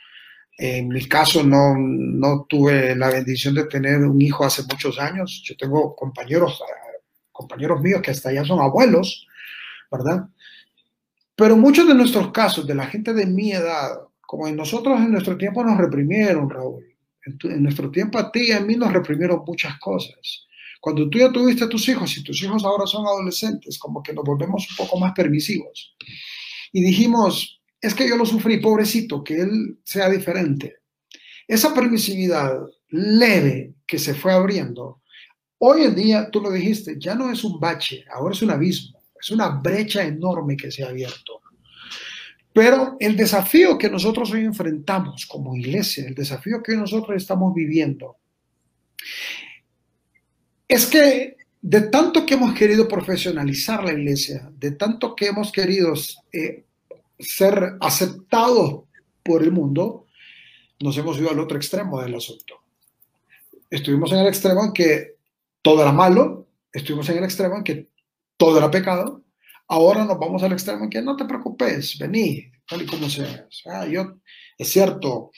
[0.58, 5.42] en mi caso no, no tuve la bendición de tener un hijo hace muchos años,
[5.44, 6.60] yo tengo compañeros,
[7.30, 9.26] compañeros míos que hasta ya son abuelos,
[9.90, 10.28] ¿verdad?
[11.36, 13.90] Pero muchos de nuestros casos, de la gente de mi edad,
[14.22, 16.84] como en nosotros en nuestro tiempo nos reprimieron, Raúl,
[17.26, 20.46] en, nuestro tiempo a ti y a mí nos reprimieron muchas cosas.
[20.80, 24.24] Cuando tú ya tuviste tus hijos y tus hijos ahora son adolescentes, como que nos
[24.24, 25.94] volvemos un poco más permisivos.
[26.72, 30.76] Y dijimos, es que yo lo sufrí, pobrecito, que él sea diferente.
[31.46, 35.02] Esa permisividad leve que se fue abriendo,
[35.58, 39.02] hoy en día, tú lo dijiste, ya no es un bache, ahora es un abismo,
[39.20, 41.42] es una brecha enorme que se ha abierto.
[42.52, 48.16] Pero el desafío que nosotros hoy enfrentamos como iglesia, el desafío que nosotros estamos viviendo,
[50.66, 55.94] es que de tanto que hemos querido profesionalizar la iglesia, de tanto que hemos querido
[56.32, 56.65] eh,
[57.18, 58.84] ser aceptados
[59.22, 60.06] por el mundo,
[60.80, 62.60] nos hemos ido al otro extremo del asunto.
[63.70, 65.16] Estuvimos en el extremo en que
[65.62, 67.88] todo era malo, estuvimos en el extremo en que
[68.36, 69.24] todo era pecado,
[69.68, 73.64] Ahora nos vamos al extremo en que no te preocupes, vení, tal y como seas.
[73.90, 74.18] yo,
[74.56, 75.32] es cierto,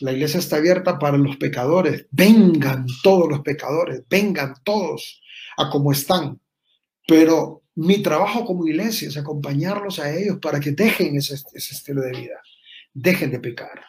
[0.00, 2.06] la iglesia está abierta para los pecadores.
[2.10, 5.22] Vengan todos los pecadores, vengan todos
[5.58, 6.40] a como están.
[7.06, 12.12] Pero mi trabajo como iglesia es acompañarlos a ellos para que dejen ese, estilo de
[12.12, 12.40] vida.
[12.92, 13.84] Dejen de pecar.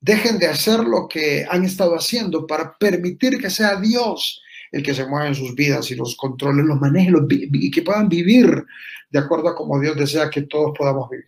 [0.00, 4.40] Dejen de hacer lo que han estado haciendo para permitir que sea Dios
[4.72, 8.08] el que se mueva en sus vidas y los controle, los maneje y que puedan
[8.08, 8.64] vivir
[9.10, 11.26] de acuerdo a como Dios desea que todos podamos vivir.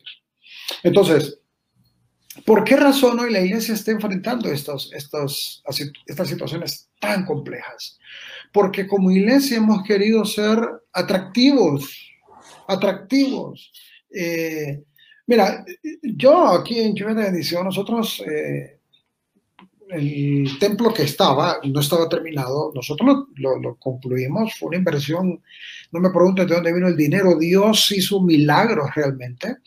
[0.83, 1.39] Entonces,
[2.45, 5.63] ¿por qué razón hoy la iglesia está enfrentando estos, estos,
[6.07, 7.99] estas situaciones tan complejas?
[8.53, 10.59] Porque como iglesia hemos querido ser
[10.99, 12.13] atractivos,
[12.67, 13.73] atractivos.
[14.11, 14.83] Eh,
[15.27, 15.65] mira,
[16.03, 18.79] yo aquí en Lluvia de Bendición, nosotros eh,
[19.91, 25.41] el templo que estaba, no estaba terminado, nosotros lo, concluimos, fue una inversión,
[25.93, 29.59] no me pregunten de dónde vino el dinero, Dios hizo un milagro realmente.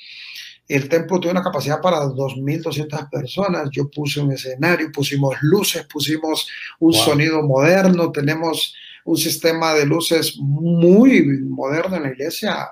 [0.68, 6.48] El templo tiene una capacidad para 2.200 personas, yo puse un escenario, pusimos luces, pusimos
[6.80, 8.74] un sonido moderno, tenemos
[9.06, 12.70] un sistema de luces muy moderno en la iglesia.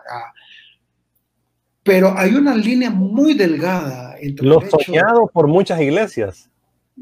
[1.84, 4.48] Pero hay una línea muy delgada entre...
[4.48, 6.50] Lo soñado por muchas iglesias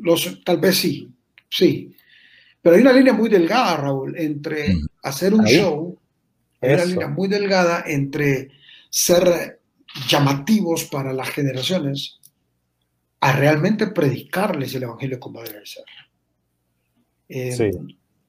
[0.02, 1.10] los, tal vez sí,
[1.50, 1.96] sí.
[2.62, 6.00] Pero hay una línea muy delgada, Raúl, entre hacer un show,
[6.62, 8.50] hay una línea muy delgada entre
[8.90, 9.62] ser
[10.08, 12.20] llamativos para las generaciones
[13.20, 15.86] a realmente predicarles el Evangelio como debe ser.
[17.30, 17.72] Eh,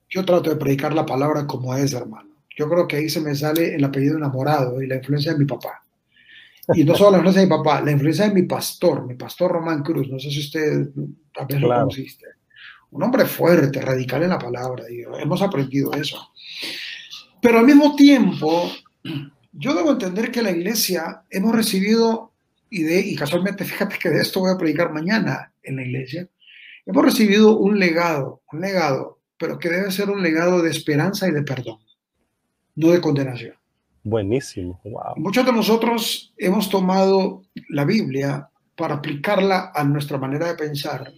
[0.09, 2.31] yo trato de predicar la palabra como es, hermano.
[2.57, 5.45] Yo creo que ahí se me sale el apellido enamorado y la influencia de mi
[5.45, 5.83] papá.
[6.75, 9.53] Y no solo la influencia de mi papá, la influencia de mi pastor, mi pastor
[9.53, 10.09] Román Cruz.
[10.09, 10.89] No sé si usted
[11.33, 12.27] tal vez lo conociste.
[12.91, 14.85] Un hombre fuerte, radical en la palabra.
[15.21, 16.33] hemos aprendido eso.
[17.41, 18.71] Pero al mismo tiempo,
[19.53, 22.33] yo debo entender que la iglesia hemos recibido,
[22.71, 26.29] y, de, y casualmente fíjate que de esto voy a predicar mañana en la iglesia,
[26.87, 31.33] hemos recibido un legado, un legado, pero que debe ser un legado de esperanza y
[31.33, 31.79] de perdón,
[32.75, 33.55] no de condenación.
[34.03, 34.81] Buenísimo.
[35.17, 41.13] Muchos de nosotros hemos tomado la Biblia para aplicarla a nuestra manera de pensar.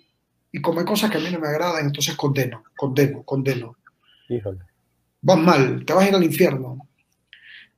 [0.51, 3.77] Y como hay cosas que a mí no me agradan, entonces condeno, condeno, condeno.
[4.29, 4.61] Híjole.
[5.23, 6.89] Vas mal, te vas a ir al infierno.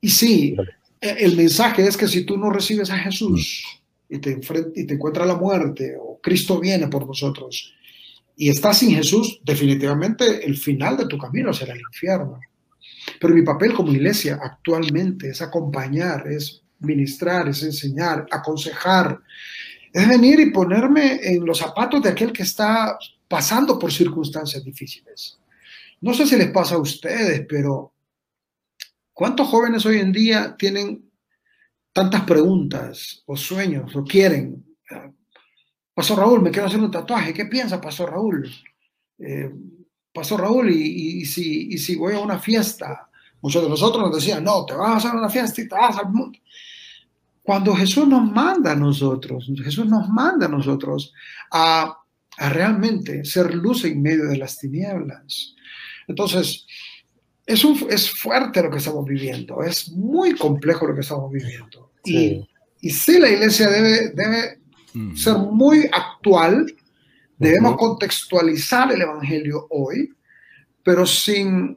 [0.01, 0.57] Y sí,
[1.01, 3.65] e, el mensaje es que si tú no recibes a Jesús
[4.09, 4.41] y te,
[4.75, 7.75] y te encuentra la muerte, o Cristo viene por nosotros,
[8.37, 12.41] y estás sin Jesús, definitivamente el final de tu camino será el infierno.
[13.21, 19.21] Pero mi papel como iglesia actualmente es acompañar, es ministrar, es enseñar, aconsejar,
[19.93, 22.97] es venir y ponerme en los zapatos de aquel que está
[23.29, 25.39] pasando por circunstancias difíciles.
[26.01, 27.93] No sé si les pasa a ustedes, pero
[29.13, 31.09] ¿cuántos jóvenes hoy en día tienen
[31.93, 34.65] tantas preguntas o sueños o quieren?
[35.95, 37.35] Pastor Raúl, me quiero hacer un tatuaje.
[37.35, 38.51] ¿Qué piensa, Pastor Raúl?
[39.19, 39.51] Eh,
[40.13, 43.09] pasó Raúl, y, si, si voy a una fiesta,
[43.41, 45.97] muchos de nosotros nos decían, no, te vas a hacer una fiesta y te vas
[45.97, 46.39] al mundo.
[47.43, 51.13] Cuando Jesús nos manda a nosotros, Jesús nos manda a nosotros
[51.51, 51.99] a,
[52.39, 55.55] realmente ser luz en medio de las tinieblas.
[56.09, 56.67] Entonces,
[57.45, 61.93] es, un, es fuerte lo que estamos viviendo, es muy complejo lo que estamos viviendo.
[62.05, 62.49] Y,
[62.81, 64.62] y sí, la iglesia debe, debe
[65.15, 66.67] ser muy actual
[67.43, 70.13] Debemos contextualizar el Evangelio hoy,
[70.85, 71.77] pero sin,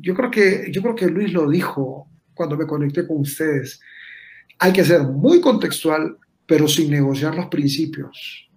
[0.00, 3.80] yo creo que, yo creo que Luis lo dijo cuando me conecté con ustedes,
[4.58, 6.16] hay que ser muy contextual,
[6.46, 8.48] pero sin negociar los principios.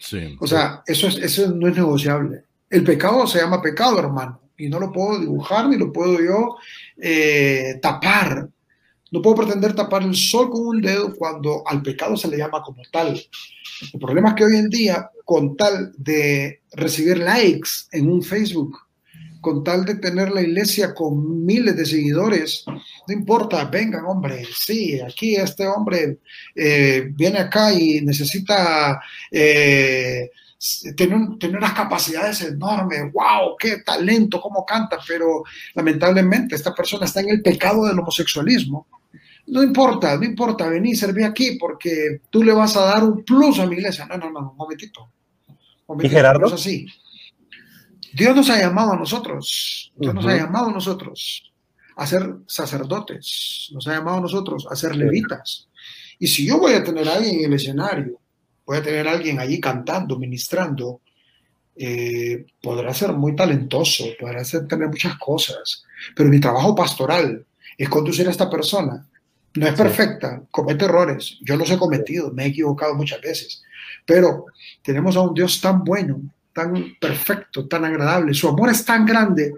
[0.00, 2.44] Sí, o sea, eso, es, eso no es negociable.
[2.68, 6.56] El pecado se llama pecado, hermano, y no lo puedo dibujar ni lo puedo yo
[6.98, 8.48] eh, tapar.
[9.10, 12.62] No puedo pretender tapar el sol con un dedo cuando al pecado se le llama
[12.62, 13.20] como tal.
[13.92, 18.78] El problema es que hoy en día, con tal de recibir likes en un Facebook,
[19.40, 25.00] con tal de tener la iglesia con miles de seguidores, no importa, vengan, hombre, sí,
[25.00, 26.18] aquí este hombre
[26.54, 29.00] eh, viene acá y necesita
[29.30, 30.30] eh,
[30.96, 35.42] tener, tener, unas capacidades enormes, wow, qué talento, cómo canta, pero
[35.74, 38.86] lamentablemente esta persona está en el pecado del homosexualismo.
[39.46, 43.58] No importa, no importa, vení, serví aquí porque tú le vas a dar un plus
[43.58, 44.06] a mi iglesia.
[44.06, 45.10] No, no, no, un momentito.
[46.00, 46.46] ¿Y Gerardo?
[46.46, 46.86] es así.
[48.12, 51.52] Dios nos ha llamado a nosotros, Dios nos ha llamado a nosotros
[51.96, 55.68] a ser sacerdotes, nos ha llamado a nosotros a ser levitas.
[56.18, 58.19] Y si yo voy a tener a alguien en el escenario,
[58.70, 61.00] voy a tener a alguien allí cantando, ministrando,
[61.74, 65.82] eh, podrá ser muy talentoso, podrá ser, tener muchas cosas,
[66.14, 67.44] pero mi trabajo pastoral
[67.76, 69.04] es conducir a esta persona.
[69.54, 73.60] No es perfecta, comete errores, yo los he cometido, me he equivocado muchas veces,
[74.06, 74.44] pero
[74.82, 78.34] tenemos a un Dios tan bueno tan perfecto, tan agradable.
[78.34, 79.52] Su amor es tan grande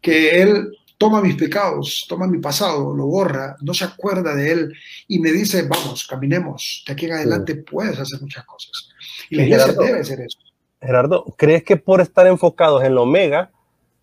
[0.00, 4.74] que Él toma mis pecados, toma mi pasado, lo borra, no se acuerda de Él
[5.06, 8.90] y me dice, vamos, caminemos, de aquí en adelante puedes hacer muchas cosas.
[9.30, 10.38] Y la iglesia debe hacer eso.
[10.80, 13.50] Gerardo, ¿crees que por estar enfocados en lo omega,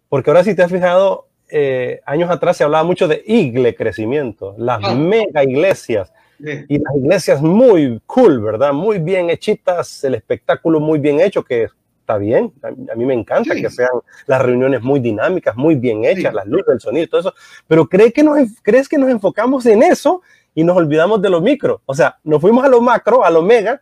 [0.09, 4.55] porque ahora si te has fijado, eh, años atrás se hablaba mucho de igle crecimiento,
[4.57, 4.95] las ah.
[4.95, 8.73] mega iglesias, y las iglesias muy cool, ¿verdad?
[8.73, 11.69] Muy bien hechitas, el espectáculo muy bien hecho, que
[12.05, 12.53] está bien.
[12.61, 13.89] A, mí me encanta que sean
[14.27, 17.33] las reuniones muy dinámicas, muy bien hechas, las luces, el sonido, todo eso.
[17.67, 20.21] Pero ¿crees que, nos, ¿crees que nos enfocamos en eso
[20.53, 21.81] y nos olvidamos de lo micro?
[21.87, 23.81] O sea, nos fuimos a lo macro, a lo mega,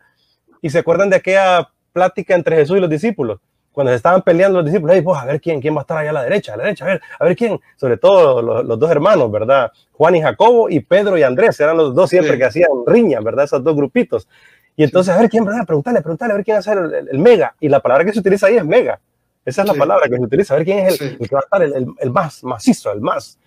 [0.62, 3.40] y se acuerdan de aquella plática entre Jesús y los discípulos.
[3.72, 6.10] Cuando se estaban peleando los discípulos, pues, a ver quién, quién va a estar allá
[6.10, 8.90] a la derecha, a la derecha, a ver, a ver quién, sobre todo los, dos
[8.90, 9.70] hermanos, ¿verdad?
[9.92, 13.44] Juan y Jacobo y Pedro y Andrés, eran los dos siempre que hacían riña, ¿verdad?
[13.44, 14.28] Esos dos grupitos.
[14.76, 16.78] Y entonces, a ver quién, a preguntarle, preguntarle, a ver quién va a ser
[17.10, 17.54] el, mega.
[17.60, 19.00] Y la palabra que se utiliza ahí es mega.
[19.44, 21.44] Esa es la palabra que se utiliza, a ver quién es el, que va a
[21.44, 23.38] estar el, el, más macizo, el más.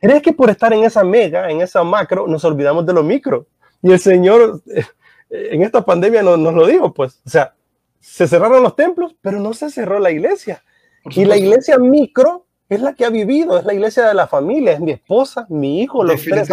[0.00, 3.46] ¿Crees que por estar en esa mega, en esa macro, nos olvidamos de lo micro?
[3.82, 4.84] Y el Señor eh,
[5.30, 7.54] en esta pandemia nos, nos, lo dijo, pues, o sea,
[8.00, 10.62] se cerraron los templos, pero no se cerró la iglesia.
[11.10, 14.72] Y la iglesia micro es la que ha vivido, es la iglesia de la familia,
[14.72, 16.48] es mi esposa, mi hijo, los tres.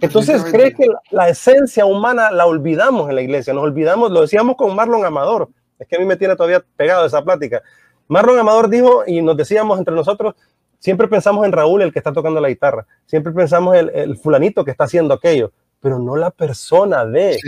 [0.00, 3.52] Entonces, ¿crees que la, esencia humana la olvidamos en la iglesia?
[3.52, 5.48] Nos olvidamos, lo decíamos con Marlon Amador,
[5.78, 7.62] es que a mí me tiene todavía pegado esa plática.
[8.08, 10.34] Marlon Amador dijo, y nos decíamos entre nosotros,
[10.78, 14.64] siempre pensamos en Raúl, el que está tocando la guitarra, siempre pensamos en el, fulanito
[14.64, 17.38] que está haciendo aquello, pero no la persona de,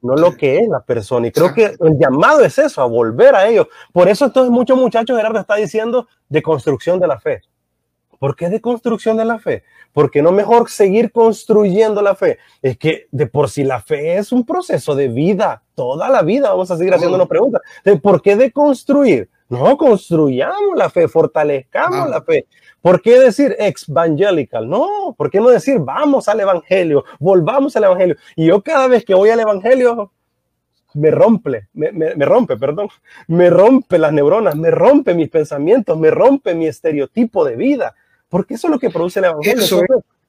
[0.00, 1.26] no lo que es la persona.
[1.26, 3.68] Y creo que el llamado es eso, a volver a ello.
[3.92, 7.42] Por eso entonces muchos muchachos, Gerardo está diciendo, de construcción de la fe.
[8.18, 9.64] ¿Por qué de construcción de la fe?
[9.92, 12.38] ¿Por qué no mejor seguir construyendo la fe?
[12.62, 16.50] Es que de por sí la fe es un proceso de vida, toda la vida
[16.50, 17.62] vamos a seguir haciéndonos preguntas.
[17.84, 19.28] ¿De ¿Por qué de construir?
[19.48, 22.46] No, construyamos la fe, fortalezcamos la fe.
[22.82, 24.68] ¿Por qué decir evangelical?
[24.68, 28.16] No, ¿por qué no decir vamos al evangelio, volvamos al evangelio?
[28.34, 30.12] Y yo cada vez que voy al evangelio,
[30.94, 32.88] me rompe, me, me, rompe, perdón,
[33.28, 37.94] me rompe las neuronas, me rompe mis pensamientos, me rompe mi estereotipo de vida
[38.28, 39.62] porque eso es lo que produce el evangelio.
[39.62, 39.82] Eso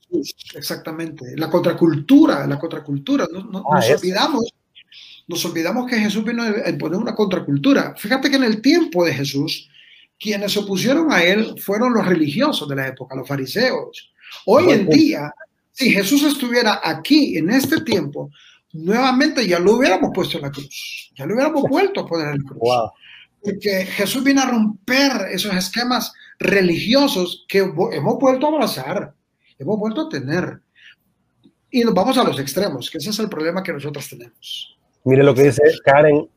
[0.09, 1.35] es, exactamente.
[1.35, 3.27] La contracultura, la contracultura.
[3.31, 4.53] No, ah, nos olvidamos,
[5.27, 7.95] nos olvidamos que Jesús vino a poner una contracultura.
[7.97, 9.69] Fíjate que en el tiempo de Jesús,
[10.19, 14.11] quienes se opusieron a él fueron los religiosos de la época, los fariseos.
[14.45, 15.31] Hoy en día,
[15.71, 18.31] si Jesús estuviera aquí en este tiempo,
[18.73, 22.43] nuevamente ya lo hubiéramos puesto en la cruz, ya lo hubiéramos vuelto a poner en
[22.43, 22.61] la cruz.
[23.41, 29.13] Porque Jesús vino a romper esos esquemas religiosos que hemos vuelto a abrazar,
[29.57, 30.59] hemos vuelto a tener.
[31.69, 34.77] Y nos vamos a los extremos, que ese es el problema que nosotros tenemos.
[35.03, 36.27] Mire lo que dice Karen,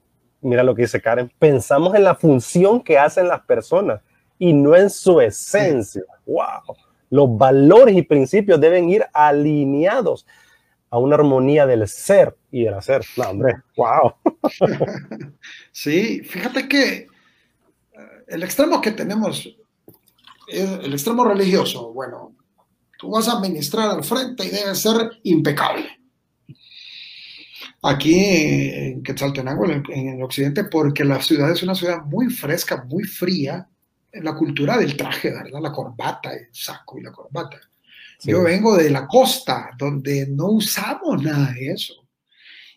[0.40, 4.00] mira lo que dice Karen, pensamos en la función que hacen las personas
[4.38, 6.02] y no en su esencia.
[6.26, 6.76] ¡Wow!
[7.10, 10.26] Los valores y principios deben ir alineados
[10.90, 13.04] a una armonía del ser y del hacer.
[13.16, 14.14] No, hombre, wow.
[15.72, 17.06] Sí, fíjate que eh,
[18.28, 19.48] el extremo que tenemos
[20.52, 22.36] el extremo religioso, bueno,
[22.98, 25.88] tú vas a ministrar al frente y debe ser impecable.
[27.82, 32.28] aquí en Quetzaltenango, en el, en el occidente, porque la ciudad es una ciudad muy
[32.28, 33.68] fresca, muy fría,
[34.12, 35.60] la cultura del traje, ¿verdad?
[35.60, 37.58] La corbata, el saco y la corbata.
[38.20, 38.30] Sí.
[38.30, 42.06] Yo vengo de la costa, donde no usamos nada de eso.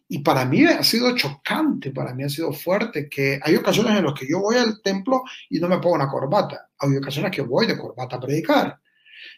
[0.08, 4.06] Y para mí ha sido chocante, para mí ha sido fuerte, que hay ocasiones en
[4.06, 6.70] las que yo voy al templo y no me pongo una corbata.
[6.80, 8.80] Hay ocasiones que voy de corbata a predicar.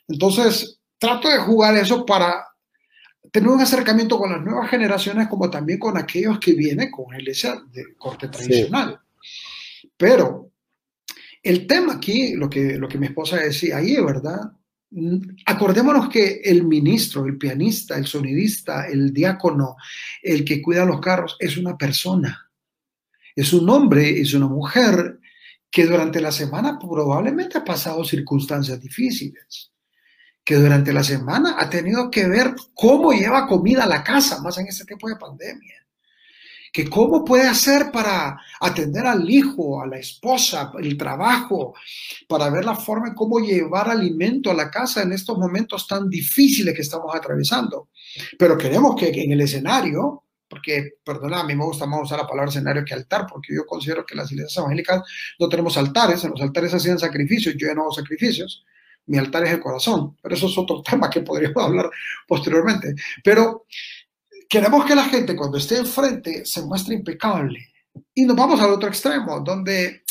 [0.08, 2.46] Entonces, trato de jugar eso para
[3.32, 7.20] tener un acercamiento con las nuevas generaciones como también con aquellos que vienen con una
[7.20, 9.00] iglesia de corte tradicional.
[9.22, 9.92] Sí.
[9.98, 10.52] Pero
[11.42, 14.52] el tema aquí, lo que, lo que mi esposa decía ahí, ¿verdad?
[15.46, 19.76] Acordémonos que el ministro, el pianista, el sonidista, el diácono,
[20.22, 22.50] el que cuida los carros, es una persona.
[23.36, 25.20] Es un hombre, es una mujer
[25.70, 29.74] que durante la semana probablemente ha pasado circunstancias difíciles,
[30.44, 34.58] que durante la semana ha tenido que ver cómo lleva comida a la casa, más
[34.58, 35.85] en este tiempo de pandemia
[36.76, 41.74] que cómo puede hacer para atender al hijo, a la esposa, el trabajo,
[42.28, 46.10] para ver la forma en cómo llevar alimento a la casa en estos momentos tan
[46.10, 47.92] difíciles que estamos atravesando.
[48.38, 52.28] Pero queremos que en el escenario, porque, perdona, a mí me gusta más usar la
[52.28, 55.02] palabra escenario que altar, porque yo considero que las iglesias evangélicas
[55.40, 58.66] no tenemos altares, en los altares hacían sacrificios, yo ya no hago sacrificios,
[59.08, 61.90] mi altar es el corazón, pero eso es otro tema que podríamos hablar
[62.28, 62.96] posteriormente.
[63.24, 63.66] Pero
[64.50, 67.74] queremos que la gente cuando esté enfrente se muestre impecable.
[68.14, 70.04] Y nos vamos al otro extremo, donde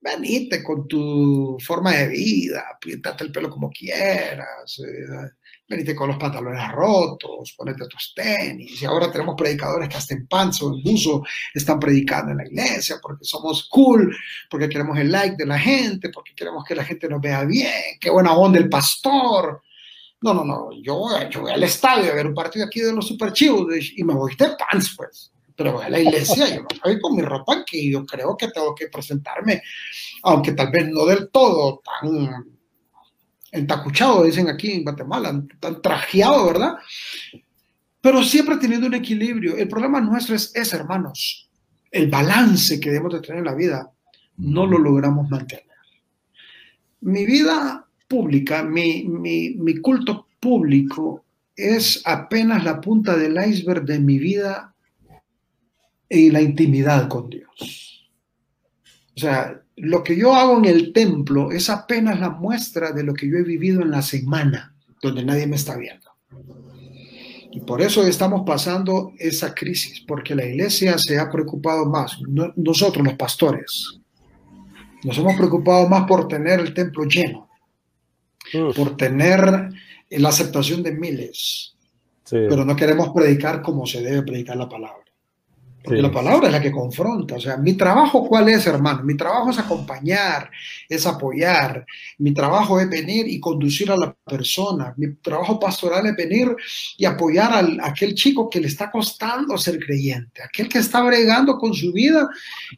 [0.00, 5.30] venite con tu forma de vida, píntate el pelo como quieras, eh,
[5.68, 8.80] venite con los pantalones rotos, ponete tus tenis.
[8.80, 11.22] Y ahora tenemos predicadores que hasta en panzo, en buzo,
[11.52, 14.16] están predicando en la iglesia porque somos cool,
[14.48, 17.98] porque queremos el like de la gente, porque queremos que la gente nos vea bien,
[18.00, 19.62] qué buena onda el pastor.
[20.20, 23.06] No, no, no, yo, yo voy al estadio a ver un partido aquí de los
[23.06, 25.32] Super Chivos y me voy de pants, pues.
[25.54, 28.48] Pero voy a la iglesia, yo no voy con mi ropa que yo creo que
[28.48, 29.62] tengo que presentarme,
[30.22, 32.44] aunque tal vez no del todo tan
[33.50, 36.76] entacuchado, dicen aquí en Guatemala, tan trajeado, ¿verdad?
[38.00, 39.56] Pero siempre teniendo un equilibrio.
[39.56, 41.48] El problema nuestro es hermanos.
[41.90, 43.90] El balance que debemos de tener en la vida
[44.36, 45.64] no lo logramos mantener.
[47.00, 53.98] Mi vida pública, mi, mi, mi, culto público es apenas la punta del iceberg de
[53.98, 54.74] mi vida
[56.08, 58.10] y la intimidad con Dios.
[59.14, 63.12] O sea, lo que yo hago en el templo es apenas la muestra de lo
[63.14, 66.08] que yo he vivido en la semana, donde nadie me está viendo.
[67.50, 72.52] Y por eso estamos pasando esa crisis, porque la iglesia se ha preocupado más, no,
[72.56, 73.98] nosotros los pastores,
[75.04, 77.47] nos hemos preocupado más por tener el templo lleno
[78.74, 79.70] por tener
[80.10, 81.74] la aceptación de miles.
[82.24, 82.36] Sí.
[82.48, 85.04] Pero no queremos predicar como se debe predicar la palabra.
[85.82, 86.02] Porque sí.
[86.02, 87.36] la palabra es la que confronta.
[87.36, 89.02] O sea, mi trabajo, ¿cuál es, hermano?
[89.04, 90.50] Mi trabajo es acompañar,
[90.88, 91.86] es apoyar.
[92.18, 94.92] Mi trabajo es venir y conducir a la persona.
[94.96, 96.54] Mi trabajo pastoral es venir
[96.96, 101.00] y apoyar al, a aquel chico que le está costando ser creyente, aquel que está
[101.02, 102.28] bregando con su vida,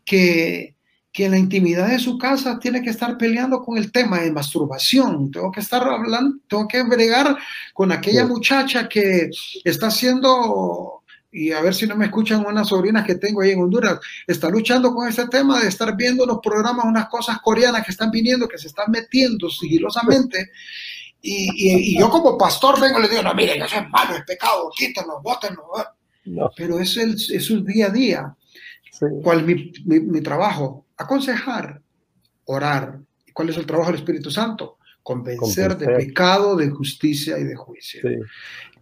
[0.04, 0.76] que,
[1.12, 4.30] que en la intimidad de su casa tiene que estar peleando con el tema de
[4.30, 7.36] masturbación, tengo que estar hablando, tengo que bregar
[7.74, 9.28] con aquella muchacha que
[9.64, 11.02] está haciendo,
[11.32, 14.48] y a ver si no me escuchan unas sobrinas que tengo ahí en Honduras, está
[14.50, 18.48] luchando con ese tema de estar viendo los programas, unas cosas coreanas que están viniendo,
[18.48, 20.50] que se están metiendo sigilosamente.
[21.22, 24.16] Y, y, y yo como pastor vengo y le digo, no, miren, eso es malo,
[24.16, 25.64] es pecado, quítenlo, bótenlo.
[26.24, 26.50] No.
[26.56, 28.36] Pero es el, es su día a día.
[28.90, 29.06] Sí.
[29.22, 30.86] ¿Cuál es mi, mi, mi, trabajo?
[31.00, 31.80] Aconsejar,
[32.44, 32.98] orar.
[33.26, 34.78] ¿Y cuál es el trabajo del Espíritu Santo?
[35.02, 35.76] Convencer, Convencer.
[35.78, 38.02] de pecado, de justicia y de juicio.
[38.02, 38.16] Sí.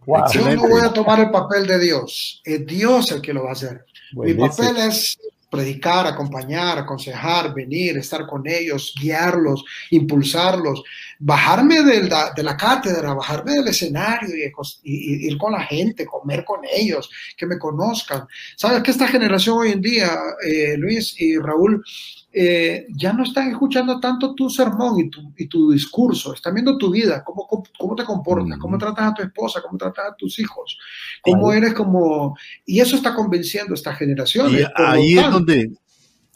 [0.05, 0.23] Wow.
[0.33, 3.49] Yo no voy a tomar el papel de Dios, es Dios el que lo va
[3.49, 3.85] a hacer.
[4.11, 4.43] Buenísimo.
[4.43, 5.17] Mi papel es
[5.49, 10.83] predicar, acompañar, aconsejar, venir, estar con ellos, guiarlos, impulsarlos,
[11.19, 14.51] bajarme de la, de la cátedra, bajarme del escenario y,
[14.83, 18.25] y, ir con la gente, comer con ellos, que me conozcan.
[18.55, 20.09] Sabes que esta generación hoy en día,
[20.45, 21.83] eh, Luis y Raúl,
[22.31, 26.77] eh, ya no están escuchando tanto tu sermón y tu, y tu discurso, están viendo
[26.77, 30.15] tu vida, cómo, cómo, cómo te comportas, cómo tratas a tu esposa, cómo tratas a
[30.15, 30.77] tus hijos,
[31.21, 32.37] cómo eres como...
[32.65, 34.53] Y eso está convenciendo a esta generación.
[34.53, 35.71] Y ahí es donde...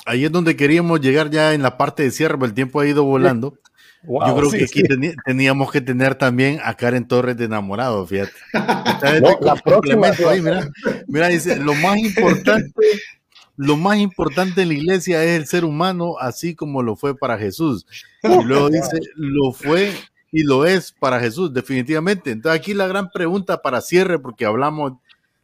[0.05, 3.05] Ahí es donde queríamos llegar ya en la parte de cierre, el tiempo ha ido
[3.05, 3.57] volando.
[4.04, 5.16] Wow, Yo creo sí, que aquí sí.
[5.26, 8.34] teníamos que tener también a Karen Torres de enamorado, fíjate.
[9.22, 10.70] No, la próxima, ahí, mira,
[11.08, 12.74] mira, dice, lo más importante
[13.56, 17.38] lo más importante en la iglesia es el ser humano, así como lo fue para
[17.38, 17.86] Jesús.
[18.24, 19.93] Y luego dice, lo fue
[20.32, 22.32] y lo es para Jesús, definitivamente.
[22.32, 24.93] Entonces aquí la gran pregunta para cierre, porque hablamos,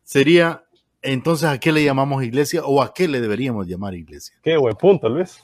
[0.04, 0.64] sería,
[1.04, 4.36] entonces ¿a qué le llamamos iglesia o a qué le deberíamos llamar iglesia?
[4.42, 5.44] Qué buen punto, Luis.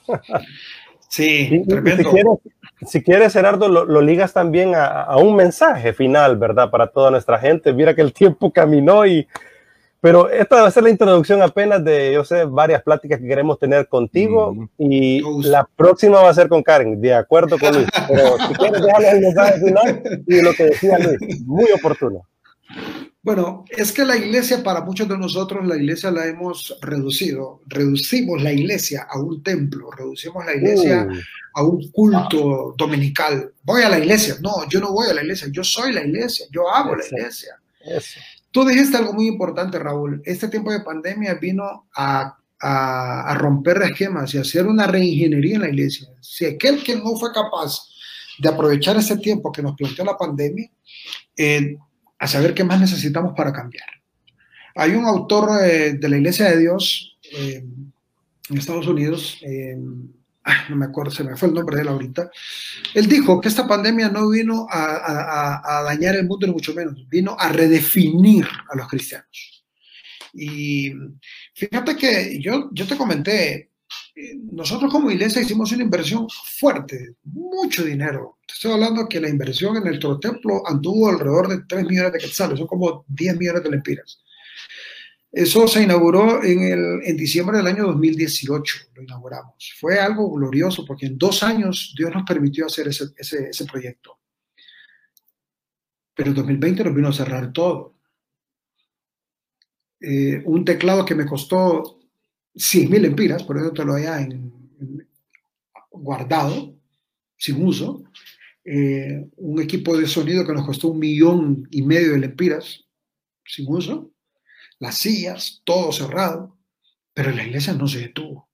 [1.08, 2.02] Sí, tremendo.
[2.02, 2.38] Si quieres,
[2.86, 6.70] si quieres Gerardo, lo, ligas también a, a, un mensaje final, ¿verdad?
[6.70, 7.72] Para toda nuestra gente.
[7.72, 9.26] Mira que el tiempo caminó y
[10.06, 13.58] pero esta va a ser la introducción apenas de, yo sé, varias pláticas que queremos
[13.58, 17.88] tener contigo y la próxima va a ser con Karen, de acuerdo con Luis.
[18.08, 22.24] Pero si quieres dejarles el mensaje final y lo que decía Luis, muy oportuno.
[23.26, 27.60] Bueno, es que la iglesia, para muchos de nosotros, la iglesia la hemos reducido.
[27.66, 31.58] Reducimos la iglesia a un templo, reducimos la iglesia uh.
[31.58, 33.52] a un culto dominical.
[33.64, 34.36] Voy a la iglesia.
[34.40, 37.60] No, yo no voy a la iglesia, yo soy la iglesia, yo hago la iglesia.
[37.80, 38.20] Eso.
[38.52, 40.22] Tú dijiste algo muy importante, Raúl.
[40.24, 42.38] Este tiempo de pandemia vino a,
[43.34, 46.08] romper esquemas y hacer una reingeniería en la iglesia.
[46.20, 47.88] Si aquel que no fue capaz
[48.38, 50.70] de aprovechar ese tiempo que nos planteó la pandemia,
[51.36, 51.76] eh,
[52.18, 53.88] a saber qué más necesitamos para cambiar.
[54.74, 57.64] Hay un autor eh, de la Iglesia de Dios eh,
[58.48, 59.40] en Estados Unidos,
[60.68, 62.30] no me acuerdo, se me fue el nombre de él ahorita,
[62.94, 67.36] él dijo que esta pandemia no vino a, dañar el mundo ni mucho menos, vino
[67.38, 69.64] a redefinir a los cristianos.
[70.32, 70.92] Y
[71.54, 73.65] fíjate que yo, yo te comenté,
[74.50, 76.26] nosotros como iglesia hicimos una inversión
[76.58, 78.38] fuerte, mucho dinero.
[78.48, 82.58] Estoy hablando que la inversión en el templo anduvo alrededor de 3 millones de quetzales,
[82.58, 84.22] son como 10 millones de lempiras.
[85.30, 89.74] Eso se inauguró en, el, en diciembre del año 2018, lo inauguramos.
[89.78, 94.18] Fue algo glorioso porque en dos años Dios nos permitió hacer ese, ese, ese proyecto.
[96.14, 97.96] Pero en 2020 nos vino a cerrar todo.
[100.00, 101.95] Eh, un teclado que me costó
[102.56, 104.52] 100 mil empiras, por eso te lo había en,
[105.90, 106.74] guardado,
[107.36, 108.04] sin uso.
[108.64, 112.84] Eh, un equipo de sonido que nos costó un millón y medio de lempiras,
[113.44, 114.10] sin uso
[114.78, 116.58] las sillas, todo cerrado,
[117.14, 118.50] pero la iglesia no se detuvo,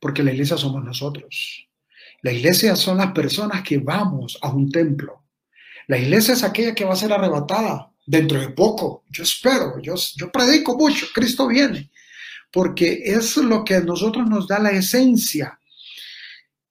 [0.00, 1.68] porque la iglesia somos nosotros.
[2.22, 5.24] La iglesia son las personas que vamos a un templo.
[5.88, 9.04] La iglesia es aquella que va a ser arrebatada dentro de poco.
[9.10, 11.90] Yo espero, yo, yo predico mucho, Cristo viene,
[12.54, 15.58] porque es lo que a nosotros nos da la esencia.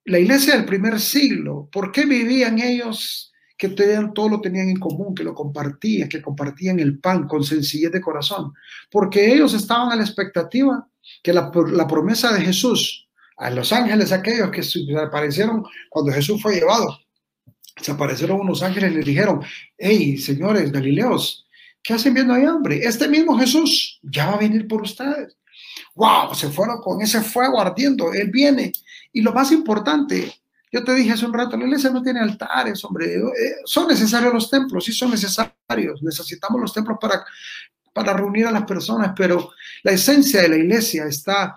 [0.05, 5.13] La iglesia del primer siglo, ¿por qué vivían ellos que todo lo tenían en común,
[5.13, 8.53] que lo compartían, que compartían el pan con sencillez de corazón,
[8.89, 10.87] porque ellos estaban a la expectativa
[11.21, 16.55] que la, promesa de Jesús, a los ángeles aquellos que se aparecieron cuando Jesús fue
[16.55, 16.97] llevado,
[17.81, 19.41] se aparecieron unos ángeles y le dijeron,
[19.77, 21.45] hey, señores Galileos,
[21.81, 22.77] ¿qué hacen viendo ahí hambre?
[22.83, 25.35] Este mismo Jesús ya va a venir por ustedes.
[25.95, 26.33] ¡Wow!
[26.35, 28.71] Se fueron con ese fuego ardiendo, Él viene.
[29.11, 30.33] Y lo más importante,
[30.71, 33.15] yo te dije hace un rato, la iglesia no tiene altares, hombre.
[33.15, 36.01] Eh, son necesarios los templos, sí son necesarios.
[36.01, 37.23] Necesitamos los templos para,
[37.93, 39.51] para reunir a las personas, pero
[39.83, 41.53] la esencia de la iglesia está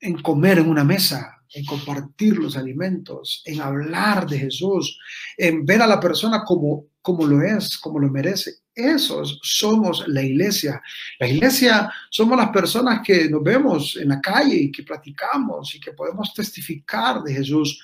[0.00, 4.98] en comer en una mesa, en compartir los alimentos, en hablar de Jesús,
[5.36, 8.59] en ver a la persona como, como lo es, como lo merece.
[8.88, 10.82] Esos somos la iglesia.
[11.18, 15.80] La iglesia somos las personas que nos vemos en la calle y que platicamos y
[15.80, 17.80] que podemos testificar de Jesús.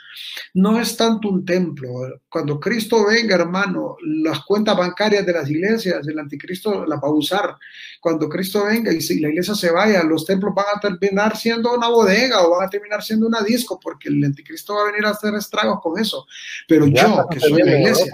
[0.54, 1.90] No es tanto un templo.
[2.28, 7.12] Cuando Cristo venga, hermano, las cuentas bancarias de las iglesias, el anticristo las va a
[7.12, 7.56] usar.
[8.00, 11.74] Cuando Cristo venga y si la iglesia se vaya, los templos van a terminar siendo
[11.74, 15.04] una bodega o van a terminar siendo una disco porque el anticristo va a venir
[15.06, 16.26] a hacer estragos con eso.
[16.66, 18.12] Pero yo, que soy la iglesia.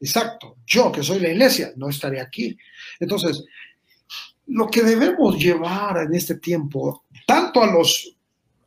[0.00, 2.56] Exacto, yo que soy la iglesia no estaré aquí.
[2.98, 3.44] Entonces,
[4.46, 8.16] lo que debemos llevar en este tiempo, tanto a los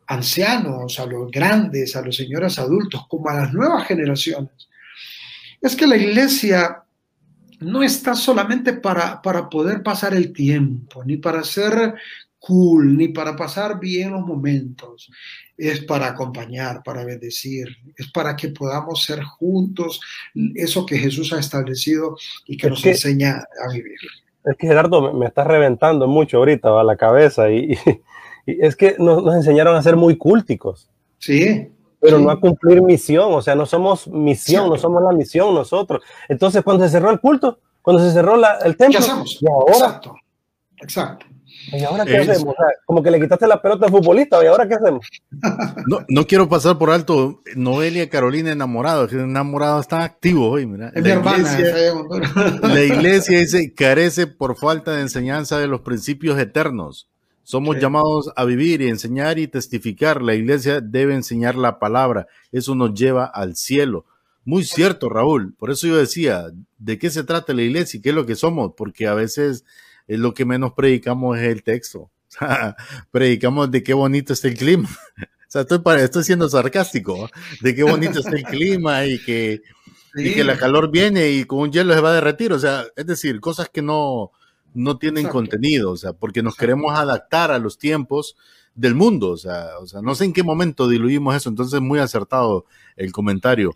[0.08, 4.70] ancianos, a los grandes, a los señores adultos, como a las nuevas generaciones,
[5.60, 6.84] es que la iglesia
[7.60, 11.96] no está solamente para, para poder pasar el tiempo, ni para ser
[12.46, 15.10] cool, ni para pasar bien los momentos
[15.58, 20.02] es para acompañar, para bendecir, es para que podamos ser juntos
[20.56, 23.98] eso que Jesús ha establecido y que nos enseña a vivir.
[24.44, 27.78] Es que Gerardo, me, está reventando mucho ahorita a la cabeza y,
[28.46, 30.90] es que nos, enseñaron a ser muy cúlticos.
[31.20, 31.70] Sí.
[32.02, 36.04] Pero no a cumplir misión, o sea, no somos misión, no somos la misión nosotros.
[36.28, 39.40] Entonces, cuando se cerró el culto, cuando se cerró el templo, ¿qué hacemos?
[39.42, 40.16] Y ahora, exacto,
[40.82, 41.26] exacto.
[41.72, 42.56] ¿Y ahora qué hacemos?
[42.86, 45.08] como que le quitaste la pelota al futbolista, ¿y ahora qué hacemos?
[45.88, 50.92] No, no quiero pasar por alto Noelia Carolina enamorado, enamorado está activo hoy, mira.
[50.96, 51.94] la, iglesia,
[52.62, 57.08] la iglesia dice, carece por falta de enseñanza de los principios eternos.
[57.44, 60.22] Somos llamados a vivir y enseñar y testificar.
[60.22, 62.28] La iglesia debe enseñar la palabra.
[62.54, 64.06] Eso nos lleva al cielo.
[64.46, 65.54] Muy cierto, Raúl.
[65.54, 66.46] Por eso yo decía,
[66.78, 68.74] ¿de qué se trata la iglesia y qué es lo que somos?
[68.78, 69.66] Porque a veces
[70.08, 72.12] es lo que menos predicamos es el texto.
[73.12, 74.90] predicamos de qué bonito está el clima.
[75.18, 77.30] o sea, estoy, estoy siendo sarcástico,
[77.62, 79.62] de qué bonito está el clima y que,
[80.16, 82.54] y que la calor viene y con un hielo se va a derretir.
[82.54, 84.32] O sea, es decir, cosas que no,
[84.74, 88.36] no tienen contenido, o sea, porque nos queremos adaptar a los tiempos
[88.76, 92.00] del mundo, o sea, o sea, no sé en qué momento diluimos eso, entonces muy
[92.00, 93.76] acertado el comentario.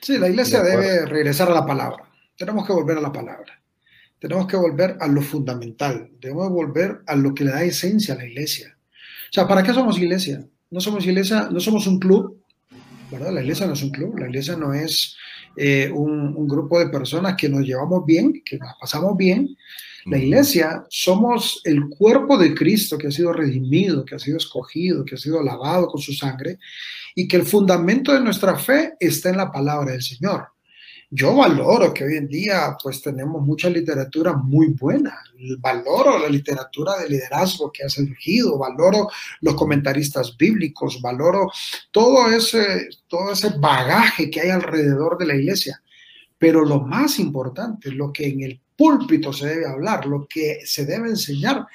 [0.00, 3.59] Sí, la iglesia debe regresar a la palabra, tenemos que volver a la palabra,
[4.20, 8.18] tenemos que volver a lo fundamental, debemos volver a lo que le da esencia a
[8.18, 8.76] la iglesia.
[9.30, 10.46] O sea, ¿para qué somos iglesia?
[10.70, 12.38] No somos iglesia, no somos un club,
[13.10, 13.32] ¿verdad?
[13.32, 15.16] La iglesia no es un club, la iglesia no es
[15.56, 19.56] eh, un, grupo de personas que nos llevamos bien, que nos pasamos bien.
[20.06, 25.04] La iglesia somos el cuerpo de Cristo que ha sido redimido, que ha sido escogido,
[25.04, 26.58] que ha sido lavado con su sangre
[27.14, 30.48] y que el fundamento de nuestra fe está en la palabra del Señor
[31.10, 35.18] yo valoro que hoy en día pues tenemos mucha literatura muy buena,
[35.58, 39.08] valoro la literatura de liderazgo que ha surgido, valoro
[39.40, 41.50] los comentaristas bíblicos, valoro
[41.90, 45.82] todo ese, todo ese bagaje que hay alrededor de la iglesia,
[46.38, 50.86] pero lo más importante, lo que en el púlpito se debe hablar, lo que se
[50.86, 51.66] debe enseñar,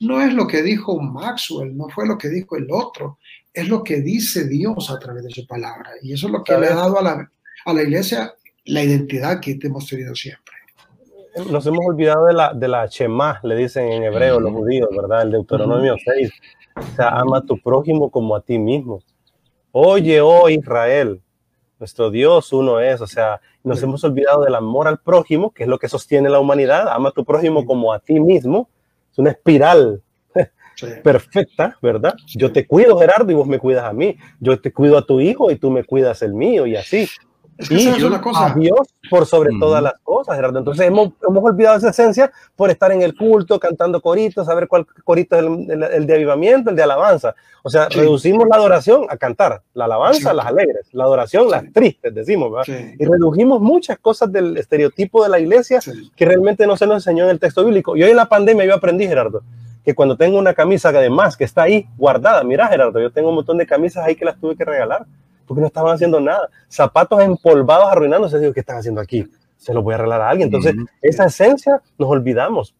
[0.00, 3.18] no es lo que dijo Maxwell, no fue lo que dijo el otro,
[3.54, 5.90] es lo que dice Dios a través de su palabra.
[6.02, 7.32] Y eso es lo que le ha dado a la,
[7.64, 8.34] a la iglesia
[8.64, 10.54] la identidad que hemos tenido siempre.
[11.50, 15.22] Nos hemos olvidado de la, de la Shema, le dicen en hebreo los judíos, ¿verdad?
[15.22, 16.30] El Deuteronomio 6.
[16.76, 19.02] O sea, ama a tu prójimo como a ti mismo.
[19.70, 21.22] Oye, oh Israel,
[21.78, 23.00] nuestro Dios uno es.
[23.00, 26.38] O sea, nos hemos olvidado del amor al prójimo, que es lo que sostiene la
[26.38, 26.88] humanidad.
[26.88, 28.68] Ama a tu prójimo como a ti mismo.
[29.10, 30.02] Es una espiral
[31.02, 32.14] perfecta, ¿verdad?
[32.26, 34.16] Yo te cuido, Gerardo, y vos me cuidas a mí.
[34.38, 37.08] Yo te cuido a tu hijo y tú me cuidas el mío, y así.
[37.62, 38.46] Es que y una cosa.
[38.46, 40.58] a Dios por sobre todas las cosas, Gerardo.
[40.58, 44.86] Entonces hemos, hemos, olvidado esa esencia por estar en el culto, cantando coritos, saber cuál
[45.04, 47.34] corito es el, el, de avivamiento, el de alabanza.
[47.62, 52.12] O sea, reducimos la adoración a cantar, la alabanza las alegres, la adoración las tristes,
[52.12, 52.94] decimos, ¿verdad?
[52.98, 55.80] Y redujimos muchas cosas del estereotipo de la iglesia
[56.16, 57.96] que realmente no se nos enseñó en el texto bíblico.
[57.96, 59.42] Y hoy en la pandemia yo aprendí, Gerardo,
[59.84, 63.28] que cuando tengo una camisa que además que está ahí guardada, mira Gerardo, yo tengo
[63.28, 65.06] un montón de camisas ahí que las tuve que regalar
[65.52, 66.48] porque no estaban haciendo nada.
[66.66, 68.38] Zapatos empolvados, arruinándose.
[68.38, 69.26] Digo, ¿qué están haciendo aquí?
[69.58, 70.46] Se los voy a arreglar a alguien.
[70.46, 72.74] Entonces, esa esencia nos olvidamos.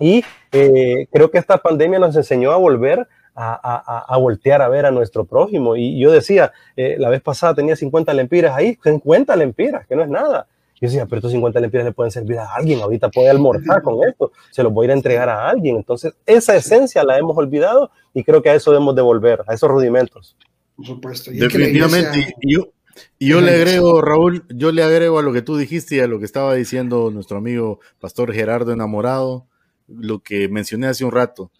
[0.00, 4.86] Y eh, creo que esta pandemia nos enseñó a volver a, a, voltear a ver
[4.86, 5.76] a nuestro prójimo.
[5.76, 10.02] Y yo decía, eh, la vez pasada tenía 50 lempiras ahí, 50 lempiras, que no
[10.02, 10.46] es nada.
[10.80, 14.02] Yo decía, pero estos 50 lempiras le pueden servir a alguien, ahorita puede almorzar con
[14.08, 15.76] esto, se los voy a ir a entregar a alguien.
[15.76, 19.70] Entonces, esa esencia la hemos olvidado y creo que a eso debemos devolver, a esos
[19.70, 20.34] rudimentos
[20.76, 21.30] por supuesto.
[21.30, 22.34] Definitivamente.
[22.42, 22.72] yo,
[23.18, 26.18] yo le agrego, Raúl, yo le agrego a lo que tú dijiste y a lo
[26.18, 29.46] que estaba diciendo nuestro amigo Pastor Gerardo Enamorado,
[29.88, 31.50] lo que mencioné hace un rato.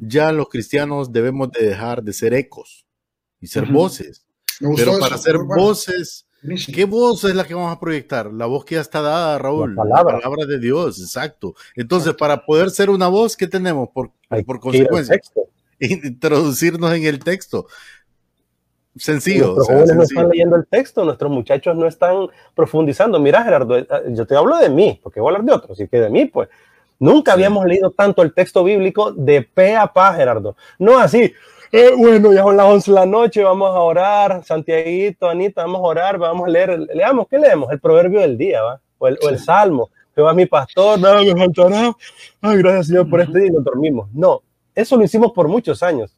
[0.00, 2.86] Ya los cristianos debemos de dejar de ser ecos
[3.40, 4.26] y ser voces.
[4.76, 6.26] Pero para ser voces,
[6.72, 8.32] ¿qué voz es la que vamos a proyectar?
[8.32, 9.74] La voz que ya está dada, Raúl.
[9.74, 11.54] La palabra, de Dios, exacto.
[11.74, 13.88] Entonces, para poder ser una voz, ¿qué tenemos?
[13.90, 14.12] Por,
[14.44, 15.20] por consecuencia,
[15.80, 17.66] introducirnos en el texto.
[18.98, 19.54] Sencillo.
[19.54, 23.18] Nuestros jóvenes no están leyendo el texto, nuestros muchachos no están profundizando.
[23.20, 25.88] Mira, Gerardo, eh, yo te hablo de mí, porque voy a hablar de otros, y
[25.88, 26.48] que de mí, pues.
[26.98, 30.56] Nunca habíamos leído tanto el texto bíblico de pe a pa, Gerardo.
[30.78, 31.30] No así,
[31.70, 35.80] eh, bueno, ya son las 11 de la noche, vamos a orar, Santiaguito, Anita, vamos
[35.80, 37.70] a orar, vamos a leer, leamos, ¿qué leemos?
[37.70, 38.80] El proverbio del día, ¿va?
[38.96, 39.90] O el, o el salmo.
[40.18, 41.92] va mi pastor, nada me faltará.
[42.40, 44.08] Ay, gracias Señor por este día y nos dormimos.
[44.14, 44.40] No,
[44.74, 46.16] eso lo hicimos por muchos años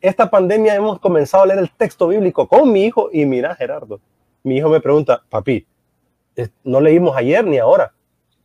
[0.00, 4.00] esta pandemia hemos comenzado a leer el texto bíblico con mi hijo y mira, Gerardo,
[4.42, 5.66] mi hijo me pregunta, papi,
[6.64, 7.92] no leímos ayer ni ahora.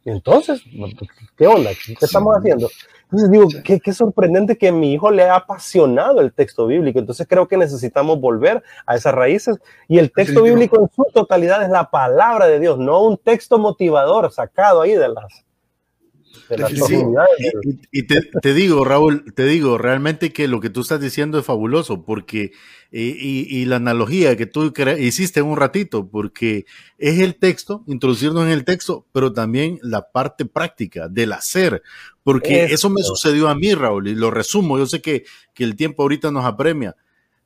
[0.05, 0.63] entonces,
[1.37, 1.71] ¿qué onda?
[1.85, 2.69] ¿Qué estamos haciendo?
[3.03, 6.97] Entonces digo, qué, qué, sorprendente que a mi hijo le ha apasionado el texto bíblico.
[6.97, 9.59] Entonces creo que necesitamos volver a esas raíces.
[9.89, 13.57] Y el texto bíblico en su totalidad es la palabra de Dios, no un texto
[13.57, 15.43] motivador sacado ahí de las,
[17.91, 22.03] y, te, digo, Raúl, te digo realmente que lo que tú estás diciendo es fabuloso,
[22.03, 22.51] porque,
[22.91, 26.65] eh, y, la analogía que tú hiciste en un ratito, porque
[26.97, 31.83] es el texto, introducirnos en el texto, pero también la parte práctica del hacer,
[32.23, 35.75] porque eso, me sucedió a mí, Raúl, y lo resumo, yo sé que, que el
[35.75, 36.95] tiempo ahorita nos apremia.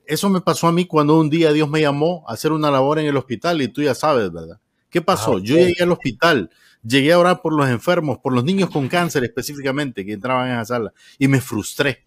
[0.08, 3.00] Eso me pasó a mí cuando un día Dios me llamó a hacer una labor
[3.00, 4.60] en el hospital y tú ya sabes, ¿verdad?
[4.90, 5.38] ¿Qué pasó?
[5.38, 6.50] Ah, yo llegué al hospital
[6.86, 10.56] llegué a orar por los enfermos, por los niños con cáncer específicamente que entraban en
[10.56, 12.04] esa sala y me frustré.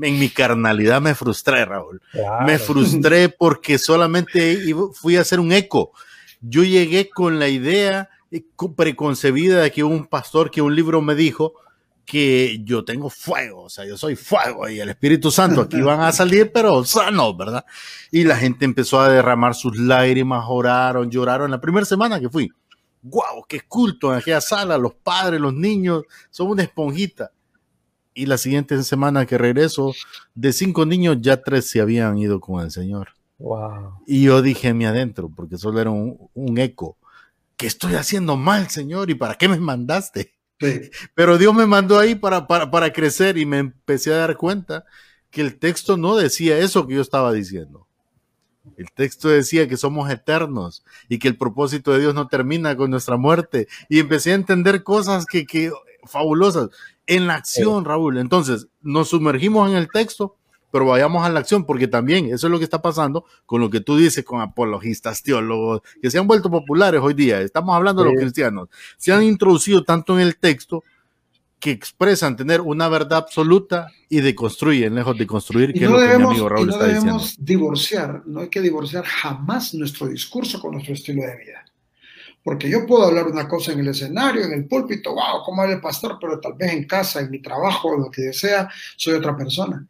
[0.00, 2.00] En mi carnalidad me frustré, Raúl.
[2.46, 4.62] Me frustré porque solamente
[4.94, 5.92] fui a hacer un eco.
[6.40, 8.08] Yo llegué con la idea
[8.76, 11.54] preconcebida de que un pastor, que un libro me dijo,
[12.08, 16.00] que yo tengo fuego, o sea, yo soy fuego y el Espíritu Santo aquí van
[16.00, 17.66] a salir, pero sanos, ¿verdad?
[18.10, 21.50] Y la gente empezó a derramar sus lágrimas, oraron, lloraron.
[21.50, 22.50] La primera semana que fui,
[23.10, 27.32] wow, qué culto en aquella sala, los padres, los niños, son una esponjita.
[28.14, 29.94] Y la siguiente semana que regreso,
[30.34, 33.10] de cinco niños, ya tres se habían ido con el Señor.
[33.38, 34.02] Wow.
[34.06, 36.98] Y yo dije mi adentro, porque solo era un, un eco,
[37.56, 39.10] ¿qué estoy haciendo mal, Señor?
[39.10, 40.34] ¿Y para qué me mandaste?
[41.14, 44.84] Pero Dios me mandó ahí para, para, para crecer y me empecé a dar cuenta
[45.30, 47.87] que el texto no decía eso que yo estaba diciendo.
[48.76, 52.90] El texto decía que somos eternos y que el propósito de Dios no termina con
[52.90, 53.68] nuestra muerte.
[53.88, 55.72] Y empecé a entender cosas que, que
[56.04, 56.68] fabulosas
[57.06, 58.18] en la acción, Raúl.
[58.18, 60.36] Entonces, nos sumergimos en el texto
[60.70, 63.70] pero vayamos a la acción, porque también eso es lo que está pasando con lo
[63.70, 67.40] que tú dices con apologistas, teólogos, que se han vuelto populares hoy día.
[67.40, 68.68] Estamos hablando de los cristianos.
[68.96, 70.84] Se han introducido tanto en el texto
[71.58, 76.00] que expresan tener una verdad absoluta y deconstruyen, lejos de construir, que no es lo
[76.00, 77.44] debemos, que mi amigo Raúl no está debemos diciendo.
[77.44, 81.64] divorciar, no hay que divorciar jamás nuestro discurso con nuestro estilo de vida.
[82.42, 85.74] Porque yo puedo hablar una cosa en el escenario, en el púlpito, wow, como habla
[85.74, 89.36] el pastor, pero tal vez en casa, en mi trabajo, lo que desea, soy otra
[89.36, 89.86] persona.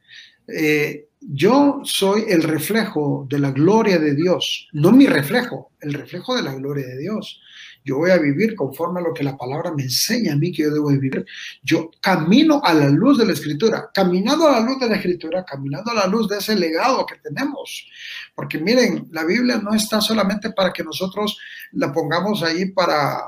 [0.48, 6.34] Eh, yo soy el reflejo de la gloria de Dios, no mi reflejo, el reflejo
[6.34, 7.40] de la gloria de Dios.
[7.88, 10.64] Yo voy a vivir conforme a lo que la palabra me enseña a mí que
[10.64, 11.24] yo debo vivir.
[11.62, 15.42] Yo camino a la luz de la escritura, caminando a la luz de la escritura,
[15.42, 17.88] caminando a la luz de ese legado que tenemos.
[18.34, 21.38] Porque miren, la Biblia no está solamente para que nosotros
[21.72, 23.22] la pongamos ahí para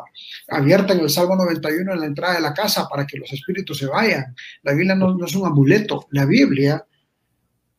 [0.49, 3.79] abierta en el Salmo 91 en la entrada de la casa para que los espíritus
[3.79, 4.35] se vayan.
[4.63, 6.07] La Biblia no, no es un amuleto.
[6.11, 6.85] La Biblia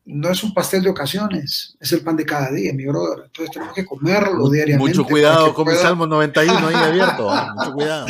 [0.04, 3.24] no es un pastel de ocasiones, es el pan de cada día, mi brother.
[3.26, 4.98] Entonces tenemos que comerlo diariamente.
[4.98, 5.76] Mucho cuidado con pueda...
[5.76, 8.06] el Salmo 91 ahí abierto, mucho cuidado.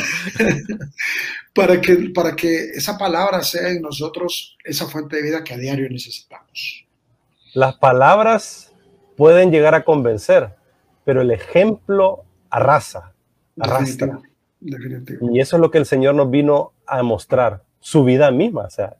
[1.53, 5.57] para, que, para que esa palabra sea en nosotros esa fuente de vida que a
[5.57, 6.85] diario necesitamos.
[7.53, 8.71] Las palabras
[9.15, 10.55] pueden llegar a convencer,
[11.05, 13.13] pero el ejemplo arrasa,
[13.59, 14.19] arrastra.
[14.59, 15.29] Definitivo.
[15.31, 18.63] Y eso es lo que el Señor nos vino a mostrar, su vida misma.
[18.63, 18.95] O sea,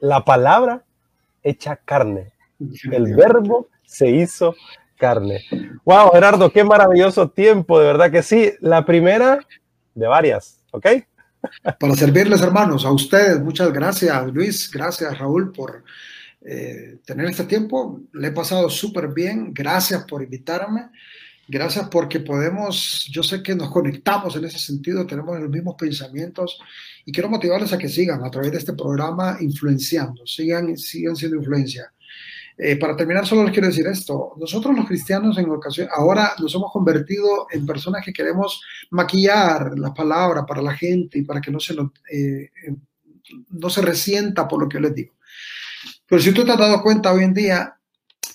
[0.00, 0.84] la palabra
[1.42, 2.32] hecha carne.
[2.90, 4.54] El verbo se hizo
[4.96, 5.40] carne.
[5.84, 8.52] Wow, Gerardo, qué maravilloso tiempo, de verdad que sí.
[8.60, 9.40] La primera
[9.94, 10.86] de varias, ¿ok?
[11.78, 15.82] Para servirles, hermanos, a ustedes, muchas gracias, Luis, gracias, Raúl, por
[16.44, 18.00] eh, tener este tiempo.
[18.12, 19.52] Le he pasado súper bien.
[19.54, 20.90] Gracias por invitarme.
[21.52, 26.58] Gracias porque podemos, yo sé que nos conectamos en ese sentido, tenemos los mismos pensamientos
[27.04, 31.36] y quiero motivarles a que sigan a través de este programa influenciando, sigan, sigan siendo
[31.36, 31.92] influencia.
[32.56, 34.32] Eh, para terminar, solo les quiero decir esto.
[34.38, 39.90] Nosotros los cristianos en ocasión, ahora nos hemos convertido en personas que queremos maquillar las
[39.90, 42.48] palabras para la gente y para que no se, lo, eh,
[43.50, 45.12] no se resienta por lo que yo les digo.
[46.06, 47.76] Pero si tú te has dado cuenta hoy en día,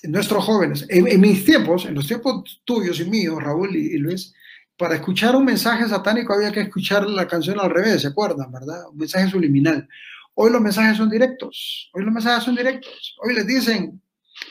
[0.04, 4.34] nuestros jóvenes, en, mis tiempos, en los tiempos tuyos y míos, Raúl y, y, Luis,
[4.78, 8.90] para escuchar un mensaje satánico había que escuchar la canción al revés, ¿se acuerdan, verdad?
[8.92, 9.88] Un mensaje subliminal.
[10.36, 13.16] Hoy los mensajes son directos, hoy los mensajes son directos.
[13.24, 14.00] Hoy les dicen,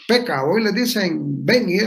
[0.08, 1.78] peca, hoy les dicen, ven y...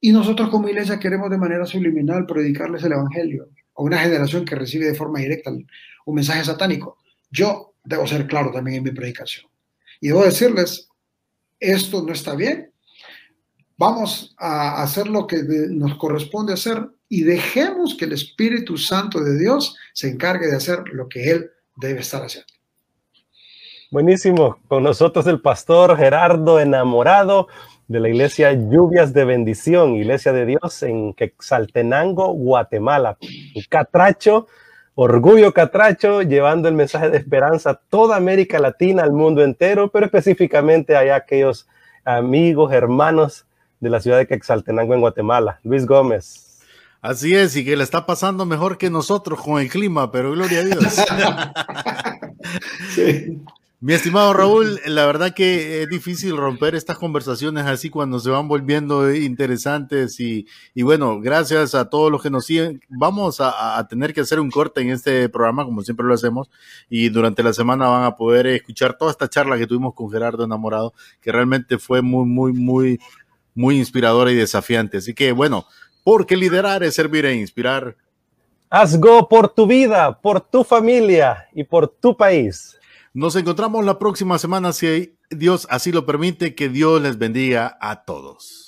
[0.00, 4.54] Y nosotros como iglesia queremos de manera subliminal predicarles el Evangelio a una generación que
[4.54, 6.98] recibe de forma directa un mensaje satánico.
[7.30, 9.46] Yo debo ser claro también en mi predicación.
[10.00, 10.90] Y debo decirles,
[11.72, 12.70] esto no está bien,
[13.76, 19.38] vamos a hacer lo que nos corresponde hacer y dejemos que el Espíritu Santo de
[19.38, 22.52] Dios se encargue de hacer lo que Él debe estar haciendo.
[23.90, 24.58] Buenísimo.
[24.66, 27.46] Con nosotros el pastor Gerardo Enamorado
[27.86, 33.18] de la iglesia Lluvias de Bendición, Iglesia de Dios en Quexaltenango, Guatemala.
[33.68, 34.46] Catracho,
[34.96, 40.06] Orgullo Catracho, llevando el mensaje de esperanza a toda América Latina, al mundo entero, pero
[40.06, 41.66] específicamente a aquellos
[42.04, 43.44] amigos, hermanos
[43.80, 45.58] de la ciudad de Quexaltenango en Guatemala.
[45.64, 46.60] Luis Gómez.
[47.02, 50.60] Así es, y que le está pasando mejor que nosotros con el clima, pero gloria
[50.60, 50.84] a Dios.
[52.94, 53.42] sí.
[53.84, 58.48] Mi estimado Raúl, la verdad que es difícil romper estas conversaciones así cuando se van
[58.48, 62.80] volviendo interesantes y, bueno, gracias a todos los que nos siguen.
[62.88, 66.48] Vamos a, a, tener que hacer un corte en este programa, como siempre lo hacemos,
[66.88, 70.44] y durante la semana van a poder escuchar toda esta charla que tuvimos con Gerardo
[70.44, 72.98] Enamorado, que realmente fue muy, muy, muy,
[73.54, 74.96] muy inspiradora y desafiante.
[74.96, 75.66] Así que bueno,
[76.02, 77.98] porque liderar es servir e inspirar.
[78.70, 82.78] Haz go por tu vida, por tu familia y por tu país.
[83.16, 86.56] Nos encontramos la próxima semana si Dios así lo permite.
[86.56, 88.63] Que Dios les bendiga a todos.